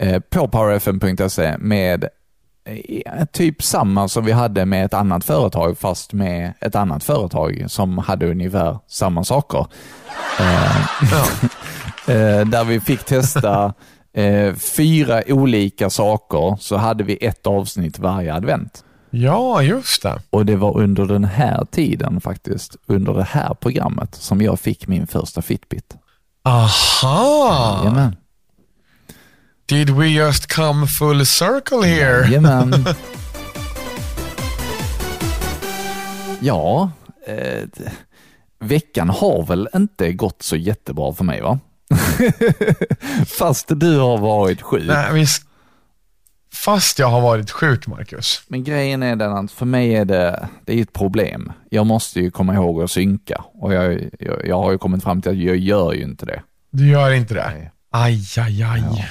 [0.00, 2.04] eh, på powerfm.se med
[3.32, 7.98] typ samma som vi hade med ett annat företag, fast med ett annat företag som
[7.98, 9.66] hade ungefär samma saker.
[10.38, 10.76] Eh,
[12.16, 13.74] eh, där vi fick testa
[14.12, 18.84] eh, fyra olika saker, så hade vi ett avsnitt varje advent.
[19.10, 20.22] Ja, just det.
[20.30, 24.86] Och det var under den här tiden faktiskt, under det här programmet, som jag fick
[24.86, 25.96] min första Fitbit.
[26.44, 27.80] Aha!
[27.84, 28.16] Jajamän.
[29.70, 32.24] Did we just come full circle here?
[32.24, 32.72] Jajamän.
[36.40, 36.90] Ja,
[37.26, 37.68] eh,
[38.60, 41.58] veckan har väl inte gått så jättebra för mig va?
[43.26, 44.82] Fast du har varit sjuk.
[44.86, 45.42] Nej, visst.
[46.54, 48.42] Fast jag har varit sjuk, Marcus.
[48.48, 51.52] Men grejen är den att för mig är det, det är ett problem.
[51.68, 55.22] Jag måste ju komma ihåg att synka och jag, jag, jag har ju kommit fram
[55.22, 56.42] till att jag gör ju inte det.
[56.70, 57.70] Du gör inte det?
[57.90, 58.82] Aj, aj, aj.
[58.96, 59.04] Jag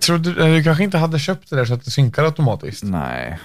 [0.00, 2.82] trodde, du kanske inte hade köpt det där så att det synkar automatiskt?
[2.82, 3.38] Nej,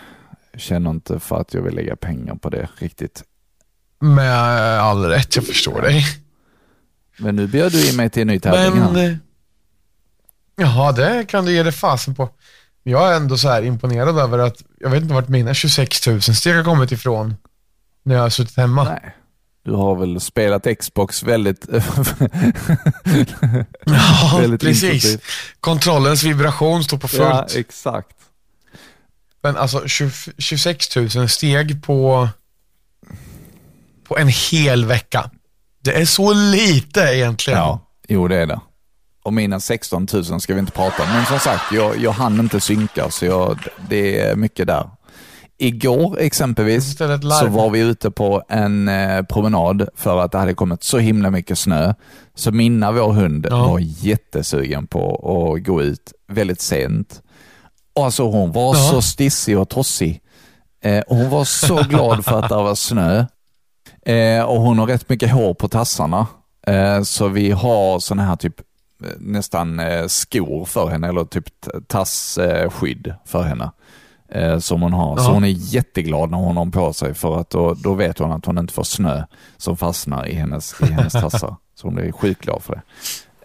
[0.52, 3.24] jag känner inte för att jag vill lägga pengar på det riktigt.
[4.00, 4.36] Med
[4.80, 6.06] all rätt, jag förstår dig.
[7.18, 8.96] Men nu bjöd du in mig till en ny tävling Men...
[8.96, 9.10] här.
[9.10, 9.16] eh,
[10.58, 12.30] Jaha, det kan du ge dig fasen på.
[12.84, 16.22] Jag är ändå så här imponerad över att, jag vet inte vart mina 26 000
[16.22, 17.36] steg har kommit ifrån
[18.04, 18.84] när jag har suttit hemma.
[18.84, 19.16] Nej.
[19.66, 21.66] Du har väl spelat Xbox väldigt...
[23.86, 24.84] Ja, väldigt precis.
[24.84, 25.24] intensivt.
[25.60, 27.22] Kontrollens vibration står på fullt.
[27.22, 28.16] Ja, exakt.
[29.44, 32.30] Men alltså 20, 26 000 steg på,
[34.08, 35.30] på en hel vecka.
[35.82, 37.60] Det är så lite egentligen.
[37.60, 38.60] Ja, jo det är det.
[39.24, 41.10] Och mina 16 000 ska vi inte prata om.
[41.10, 43.60] Men som sagt, jag, jag hann inte synka så jag,
[43.90, 44.90] det är mycket där.
[45.58, 46.98] Igår exempelvis
[47.40, 51.30] så var vi ute på en eh, promenad för att det hade kommit så himla
[51.32, 51.94] mycket snö.
[52.36, 53.68] Så Minna, vår hund, Ja.
[53.68, 55.16] var jättesugen på
[55.56, 57.22] att gå ut väldigt sent.
[57.96, 58.82] Och alltså hon var Ja.
[58.92, 60.22] så stissig och tossig.
[60.84, 63.26] Eh, och hon var så glad för att det var snö.
[64.06, 66.28] Eh, och hon har rätt mycket hår på tassarna.
[67.04, 68.56] Så vi har såna här typ
[69.18, 71.46] nästan skor för henne, eller typ
[71.88, 73.72] tassskydd för henne.
[74.30, 75.18] Eh, som hon har.
[75.18, 75.34] Så Ja.
[75.34, 78.46] hon är jätteglad när hon har på sig för att då, då vet hon att
[78.46, 79.24] hon inte får snö
[79.58, 81.56] som fastnar i hennes, i hennes tassar.
[81.76, 82.82] Så hon blir sjukt glad för det.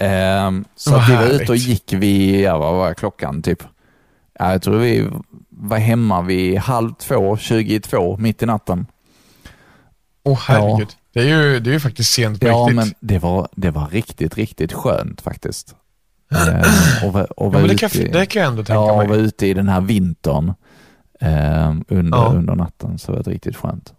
[0.06, 3.62] Eh, så att vi var ute och gick vid, ja vad var klockan typ?
[4.38, 5.08] Ja, jag tror vi
[5.50, 8.86] var hemma vid halv två, 22, mitt i natten.
[10.24, 10.88] Åh herregud.
[11.12, 12.76] Det, är ju, det är ju faktiskt sent på Ja, riktigt.
[12.76, 15.74] men det var, det var riktigt, riktigt skönt faktiskt.
[16.32, 18.96] Eh, och, och Ja, men det, ute kan, i- det kan jag ändå tänka ja,
[18.96, 19.06] mig.
[19.06, 20.54] vara ute i den här vintern
[21.20, 22.32] eh, under, Ja.
[22.34, 22.98] under natten.
[22.98, 23.92] Så det var riktigt skönt.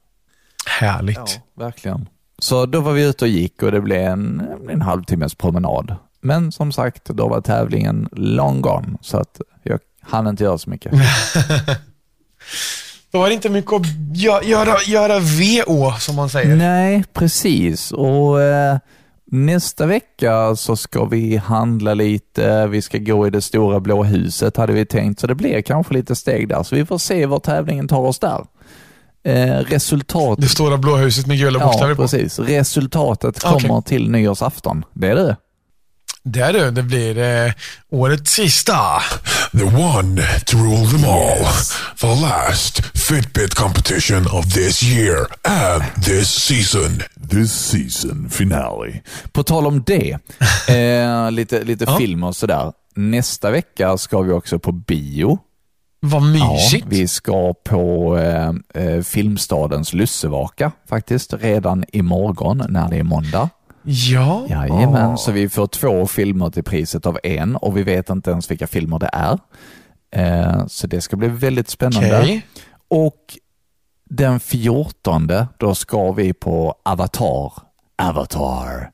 [0.79, 1.39] Härligt.
[1.57, 2.09] Verkligen.
[2.39, 5.95] Så då var vi ute och gick och det blev en, en halvtimmes promenad.
[6.21, 10.69] Men som sagt, då var tävlingen long gone, så att jag hann inte göra så
[10.69, 10.91] mycket.
[13.11, 16.55] Då var det inte mycket att gö- göra, göra VÅ, som man säger.
[16.55, 17.91] Nej, precis.
[17.91, 18.77] Och eh,
[19.33, 24.57] Nästa vecka så ska vi handla lite, vi ska gå i det stora blå huset
[24.57, 26.63] hade vi tänkt, så det blir kanske lite steg där.
[26.63, 28.45] Så vi får se var tävlingen tar oss där.
[29.23, 30.41] Eh, resultat...
[30.41, 32.01] Det stora blå huset med gula Ja, bokstäver på.
[32.01, 32.39] precis.
[32.39, 33.67] Resultatet Okej.
[33.67, 34.85] kommer till nyårsafton.
[34.93, 35.37] Det är det.
[36.23, 36.71] Det är det.
[36.71, 37.53] Det blir eh,
[37.89, 38.73] årets sista.
[39.51, 41.45] The one to rule them all.
[42.01, 47.01] The last Fitbit competition of this year and this season.
[47.29, 49.01] This season finale.
[49.31, 50.17] På tal om det,
[50.67, 52.71] eh, lite, lite film och sådär.
[52.95, 55.39] Nästa vecka ska vi också på bio.
[55.99, 56.85] Vad mysigt.
[56.85, 63.49] Ja, vi ska på eh, eh, Filmstadens lussevaka faktiskt, redan imorgon när det är måndag.
[63.83, 64.45] Ja.
[64.49, 68.51] Jajamän, så vi får två filmer till priset av en och vi vet inte ens
[68.51, 69.39] vilka filmer det är.
[70.15, 72.19] Eh, så det ska bli väldigt spännande.
[72.19, 72.45] Okej.
[72.87, 73.37] Och
[74.09, 77.53] den 14, då ska vi på Avatar.
[78.01, 78.91] Avatar.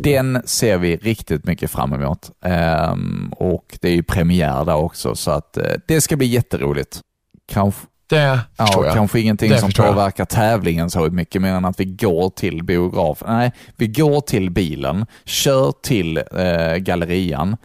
[0.00, 2.30] Den ser vi riktigt mycket fram emot.
[2.44, 7.00] Ehm, och det är ju premiär där också, så att eh, det ska bli jätteroligt.
[7.48, 8.94] Kanske, Det förstår ja, jag.
[8.94, 9.94] kanske ingenting Det som förstår jag.
[9.94, 13.22] påverkar tävlingen så mycket mer än att vi går till biograf.
[13.26, 17.56] Nej, vi går till bilen, kör till eh, gallerian,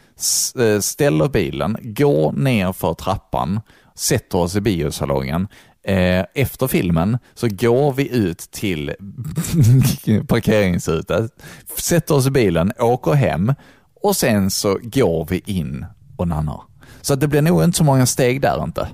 [0.60, 3.62] eh, ställer bilen, går ner för trappan,
[3.96, 5.48] sätter oss i biosalongen,
[5.84, 8.90] Eh, efter filmen så går vi ut till
[10.28, 11.32] parkeringshuset,
[11.78, 13.54] sätter oss i bilen, åker hem
[14.02, 15.86] och sen så går vi in
[16.18, 16.62] och nannar.
[17.02, 18.88] Så det blir nog inte så många steg där inte.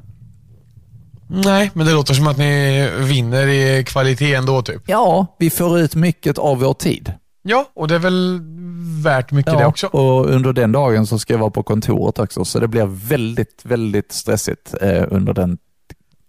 [1.30, 4.82] Nej, men det låter som att ni vinner i kvalitet ändå typ.
[4.86, 7.14] Ja, vi får ut mycket av vår tid.
[7.42, 8.40] Ja, och det är väl
[9.04, 9.88] värt mycket det också.
[9.88, 13.62] och under den dagen så ska jag vara på kontoret också, så det blir väldigt,
[13.64, 15.58] väldigt stressigt eh, under den,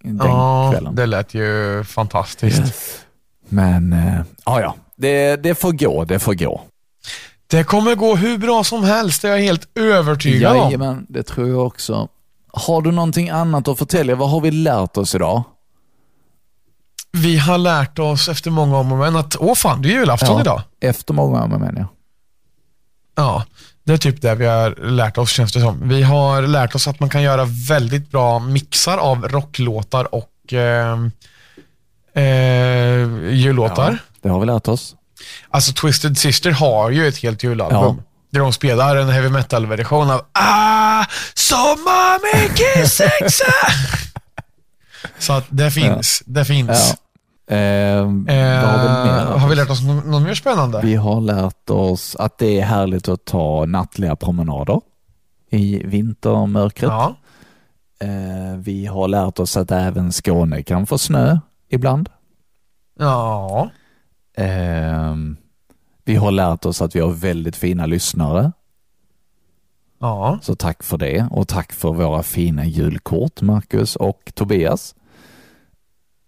[0.02, 0.94] den ja, kvällen.
[0.94, 3.04] det lät ju fantastiskt.
[3.48, 6.60] Men, eh, ja, ja, det, det får gå, det får gå.
[7.46, 10.58] Det kommer gå hur bra som helst, det är jag helt övertygad om.
[10.58, 12.08] Jajamän, det tror jag också.
[12.52, 14.14] Har du någonting annat att förtälja?
[14.16, 15.42] Vad har vi lärt oss idag?
[17.12, 20.28] Vi har lärt oss efter många om och men att, åh fan, det är julafton
[20.28, 20.62] Ja, idag.
[20.80, 21.86] Efter många om och men, ja.
[23.16, 23.44] Ja,
[23.84, 25.88] det är typ det vi har lärt oss känns det som.
[25.88, 30.98] Vi har lärt oss att man kan göra väldigt bra mixar av rocklåtar och eh,
[32.24, 33.90] eh, jullåtar.
[33.92, 34.94] Ja, det har vi lärt oss.
[35.50, 37.78] Alltså Twisted Sister har ju ett helt julalbum.
[37.80, 37.96] Ja.
[38.30, 41.04] Där de spelar en heavy metal-version av Ah,
[41.34, 43.44] sommar mycket sexa.
[45.18, 46.22] Så att det finns.
[46.26, 46.94] Det finns.
[47.46, 47.54] Ja.
[47.56, 47.58] Eh,
[47.98, 48.34] Eh, har vi
[49.06, 49.56] lärt har vi oss?
[49.56, 50.80] lärt oss något, något mer spännande?
[50.84, 54.80] Vi har lärt oss att det är härligt att ta nattliga promenader
[55.50, 56.90] i vintermörkret.
[56.90, 57.14] Ja.
[58.00, 61.38] Eh, vi har lärt oss att även Skåne kan få snö
[61.70, 62.08] ibland.
[62.98, 63.70] Ja.
[64.36, 65.14] Eh,
[66.08, 68.52] vi har lärt oss att vi har väldigt fina lyssnare.
[69.98, 70.38] Ja.
[70.42, 74.94] Så tack för det och tack för våra fina julkort, Marcus och Tobias.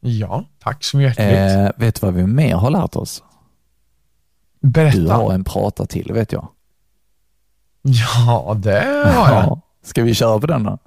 [0.01, 1.29] Ja, tack så hjärtligt.
[1.29, 3.23] Eh, vet du vad vi mer har lärt oss?
[4.61, 4.99] Berätta.
[4.99, 6.49] Du har en prata till, vet jag.
[7.83, 9.45] Ja, det har jag.
[9.45, 9.61] Ja.
[9.83, 10.79] Ska vi köra på den då?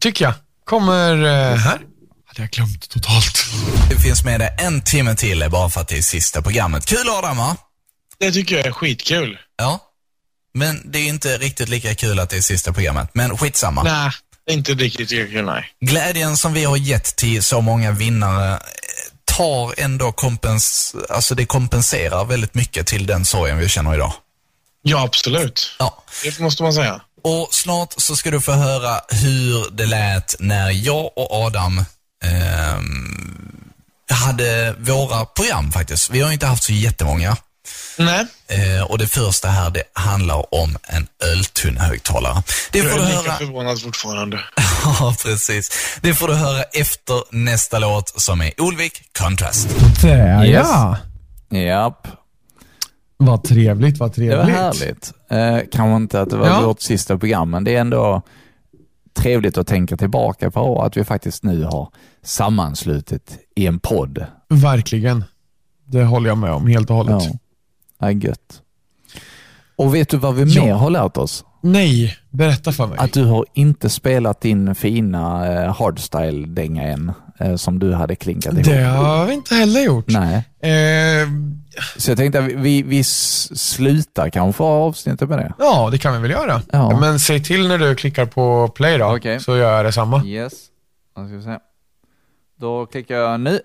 [0.00, 0.34] Tycker jag.
[0.64, 1.80] Kommer eh, här.
[2.36, 3.44] Hade jag glömt totalt.
[3.90, 6.86] Det finns med det en timme till bara för att det är sista programmet.
[6.86, 7.56] Kul Adam va?
[8.18, 9.38] Det tycker jag är skitkul.
[9.56, 9.80] Ja.
[10.54, 13.10] Men det är inte riktigt lika kul att det är sista programmet.
[13.12, 13.82] Men skitsamma.
[13.82, 14.10] Nej,
[14.46, 15.64] det är inte riktigt lika kul, nej.
[15.80, 18.58] Glädjen som vi har gett till så många vinnare eh,
[19.24, 20.94] tar ändå kompens...
[21.10, 24.12] Alltså det kompenserar väldigt mycket till den sorgen vi känner idag.
[24.82, 25.76] Ja, absolut.
[25.78, 26.04] Ja.
[26.22, 27.00] Det måste man säga.
[27.22, 31.84] Och snart så ska du få höra hur det lät när jag och Adam
[32.24, 33.70] ehm,
[34.10, 36.10] hade våra program faktiskt.
[36.10, 37.36] Vi har inte haft så jättemånga.
[37.98, 38.26] Nej.
[38.48, 42.42] Eh, och det första här, det handlar om en öltunn högtalare.
[42.72, 43.32] Det Jag får är du lika höra.
[43.38, 44.40] förvånad fortfarande.
[45.00, 45.70] Ja, precis.
[46.02, 49.68] Det får du höra efter nästa låt som är Olvik Contrast.
[50.02, 50.66] Där Yes.
[50.70, 50.96] ja.
[51.58, 52.08] Japp,
[53.16, 54.38] Vad trevligt, vad det trevligt.
[54.38, 55.12] var härligt.
[55.30, 56.60] Eh, kanske inte att det var Ja.
[56.60, 58.22] vårt sista program, men det är ändå
[59.16, 61.88] trevligt att tänka tillbaka på att vi faktiskt nu har
[62.22, 64.26] sammanslutit i en podd.
[64.48, 65.24] Verkligen.
[65.84, 67.22] Det håller jag med om helt och hållet.
[67.98, 68.62] Ja, gött.
[69.76, 70.64] Och vet du vad vi Ja.
[70.64, 71.44] mer har lärt oss?
[71.60, 72.98] Nej, berätta för mig.
[72.98, 78.52] Att du har inte spelat din fina eh, hardstyle-dänga än, eh, som du hade klinkat
[78.54, 78.64] ihop.
[78.64, 80.04] det har vi inte heller gjort.
[80.08, 80.34] Nej.
[80.60, 81.28] Eh,
[81.96, 85.52] Så jag tänkte att vi, vi slutar kanske avsnittet med det.
[85.58, 86.62] ja, det kan vi väl göra.
[86.72, 87.00] Ja.
[87.00, 89.40] Men säg till när du klickar på play då, Okej.
[89.40, 90.24] så gör jag detsamma.
[90.24, 90.52] Yes.
[91.16, 91.58] Då ska vi se.
[92.60, 93.60] Då klickar jag nu.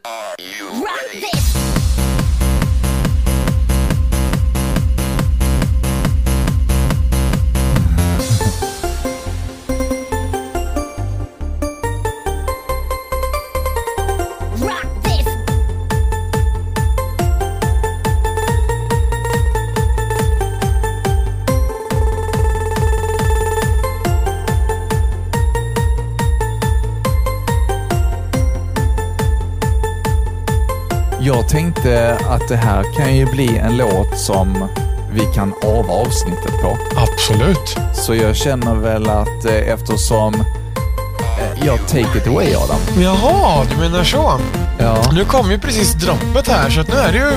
[31.34, 34.67] Jag tänkte att det här kan ju bli en låt som
[35.13, 36.77] vi kan ava avsnittet på.
[36.95, 37.77] Absolut.
[37.93, 42.79] Så jag känner väl att eh, eftersom eh, jag take it away Adam.
[43.03, 44.39] Jaha, du menar så.
[44.79, 45.11] Ja.
[45.13, 47.32] Nu kom ju precis droppet här, så att nu är det ju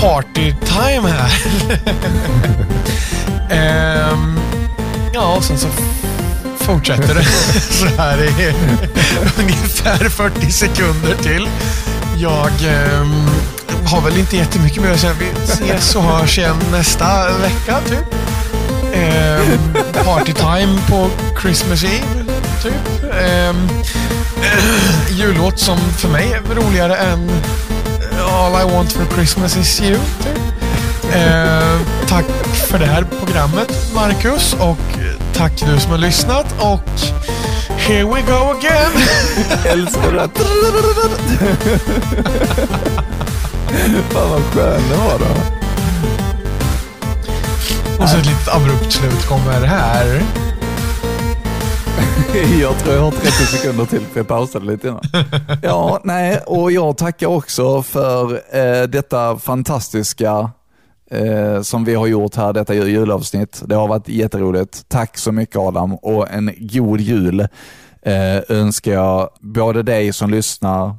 [0.00, 1.32] party time här.
[3.50, 4.40] Ehm,
[5.14, 5.68] ja, och sen så
[6.56, 7.24] fortsätter det
[7.60, 8.54] så här i
[9.38, 11.48] ungefär 40 sekunder till.
[12.16, 13.06] Jag eh,
[13.86, 15.12] har väl inte jättemycket mer att säga.
[15.18, 18.14] Vi ses och hörs igen nästa vecka, typ.
[18.92, 21.10] Eh, party time på
[21.42, 22.24] Christmas Eve,
[22.62, 23.04] typ.
[23.04, 23.54] Eh,
[25.10, 27.30] jullåt som för mig är roligare än
[28.30, 29.98] All I want for Christmas is you.
[30.22, 30.44] Typ.
[31.14, 34.54] Eh, tack för det här programmet, Marcus.
[34.54, 34.98] Och
[35.34, 37.00] tack du som har lyssnat och
[37.68, 38.92] here we go again.
[39.66, 40.28] Älskar det.
[44.10, 45.24] Fan vad skön den var då.
[48.02, 50.22] Och så ett litet abrupt slut kommer här.
[52.60, 55.02] Jag tror jag har 30 sekunder till för jag pausade lite innan.
[55.62, 60.50] Ja, nej, och jag tackar också för eh, detta fantastiska
[61.10, 63.62] eh, som vi har gjort här, detta julavsnitt.
[63.66, 64.88] Det har varit jätteroligt.
[64.88, 67.40] Tack så mycket Adam och en god jul
[68.02, 70.96] eh, önskar jag både dig som lyssnar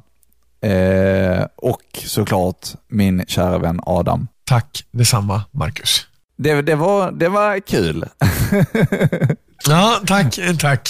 [0.60, 4.28] eh, och såklart min kära vän Adam.
[4.44, 6.06] Tack detsamma, Marcus.
[6.38, 8.04] Det, det, var, det var kul.
[9.68, 10.38] Ja, tack.
[10.60, 10.88] tack.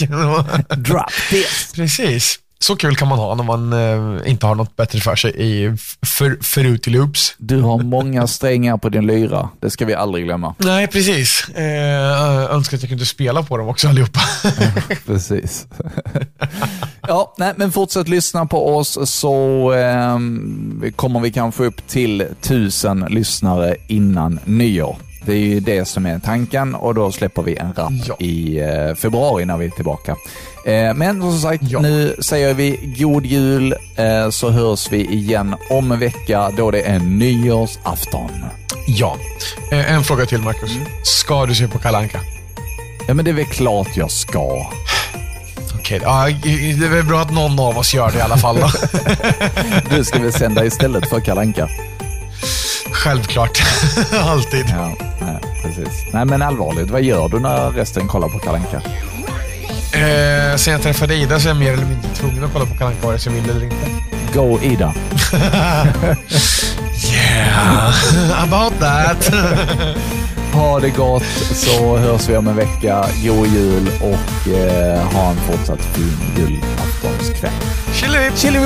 [0.77, 1.73] Drop this.
[1.75, 2.39] Precis.
[2.59, 5.77] Så kul kan man ha när man eh, inte har något bättre för sig i
[6.07, 7.35] för, Fruity Loops.
[7.39, 9.49] Du har många strängar på din lyra.
[9.61, 10.55] Det ska vi aldrig glömma.
[10.59, 11.49] Nej, precis.
[11.49, 14.21] Eh, önskar att jag kunde spela på dem också allihopa.
[15.07, 15.67] Precis.
[17.09, 20.19] ja, nej, men fortsätt lyssna på oss så eh,
[20.97, 24.97] kommer vi kanske upp till tusen lyssnare innan nyår.
[25.27, 28.17] Det är ju det som är tanken och då släpper vi en rap Ja.
[28.19, 30.17] i eh, februari när vi är tillbaka.
[30.67, 35.93] Eh, men som sagt, nu säger vi god jul eh, så hörs vi igen om
[35.93, 38.31] en vecka då det är nyårsafton.
[38.87, 39.17] Ja.
[39.73, 40.71] Eh, en fråga till, Marcus.
[41.05, 42.21] Ska du se på Kalle Anka?
[43.09, 44.67] Ja, men det är väl klart jag ska.
[45.79, 48.57] Okej, ja, det är väl bra att någon av oss gör det i alla fall.
[48.61, 48.71] Då.
[49.97, 51.69] Du ska väl sända istället för Kalanka.
[53.07, 53.63] Självklart.
[54.13, 54.67] Alltid.
[54.69, 56.07] Ja, nej, precis.
[56.13, 58.77] Nej, men allvarligt, vad gör du när resten kollar på Kalanka?
[59.93, 62.75] Eh, sen jag träffade Ida så är jag mer eller mindre tvungen att kolla på
[62.75, 63.87] Kalle Anka vare sig jag vill eller inte.
[64.35, 64.95] Go Ida.
[67.13, 69.35] Yeah, about that.
[70.53, 71.23] Ha det gott
[71.55, 73.07] så hörs vi om en vecka.
[73.25, 77.53] God jul och eh, ha en fortsatt fin julaftonskväll.
[77.95, 78.31] Chili!
[78.37, 78.59] Chili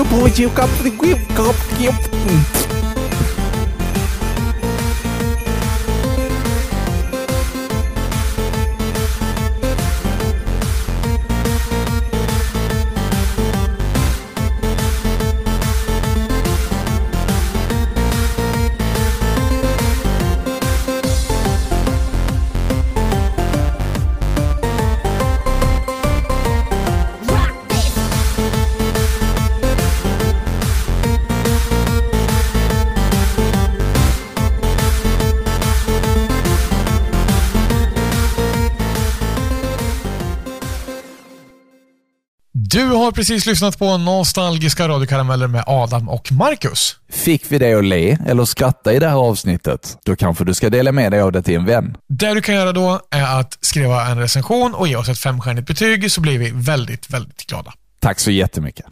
[43.10, 46.96] har precis lyssnat på nostalgiska radiokarameller med Adam och Marcus.
[47.08, 49.98] Fick vi dig att le eller skratta i det här avsnittet?
[50.04, 51.96] Då kanske du ska dela med dig av det till en vän.
[52.08, 55.66] Det du kan göra då är att skriva en recension och ge oss ett femstjärnigt
[55.66, 57.72] betyg så blir vi väldigt, väldigt glada.
[58.00, 58.86] Tack så jättemycket.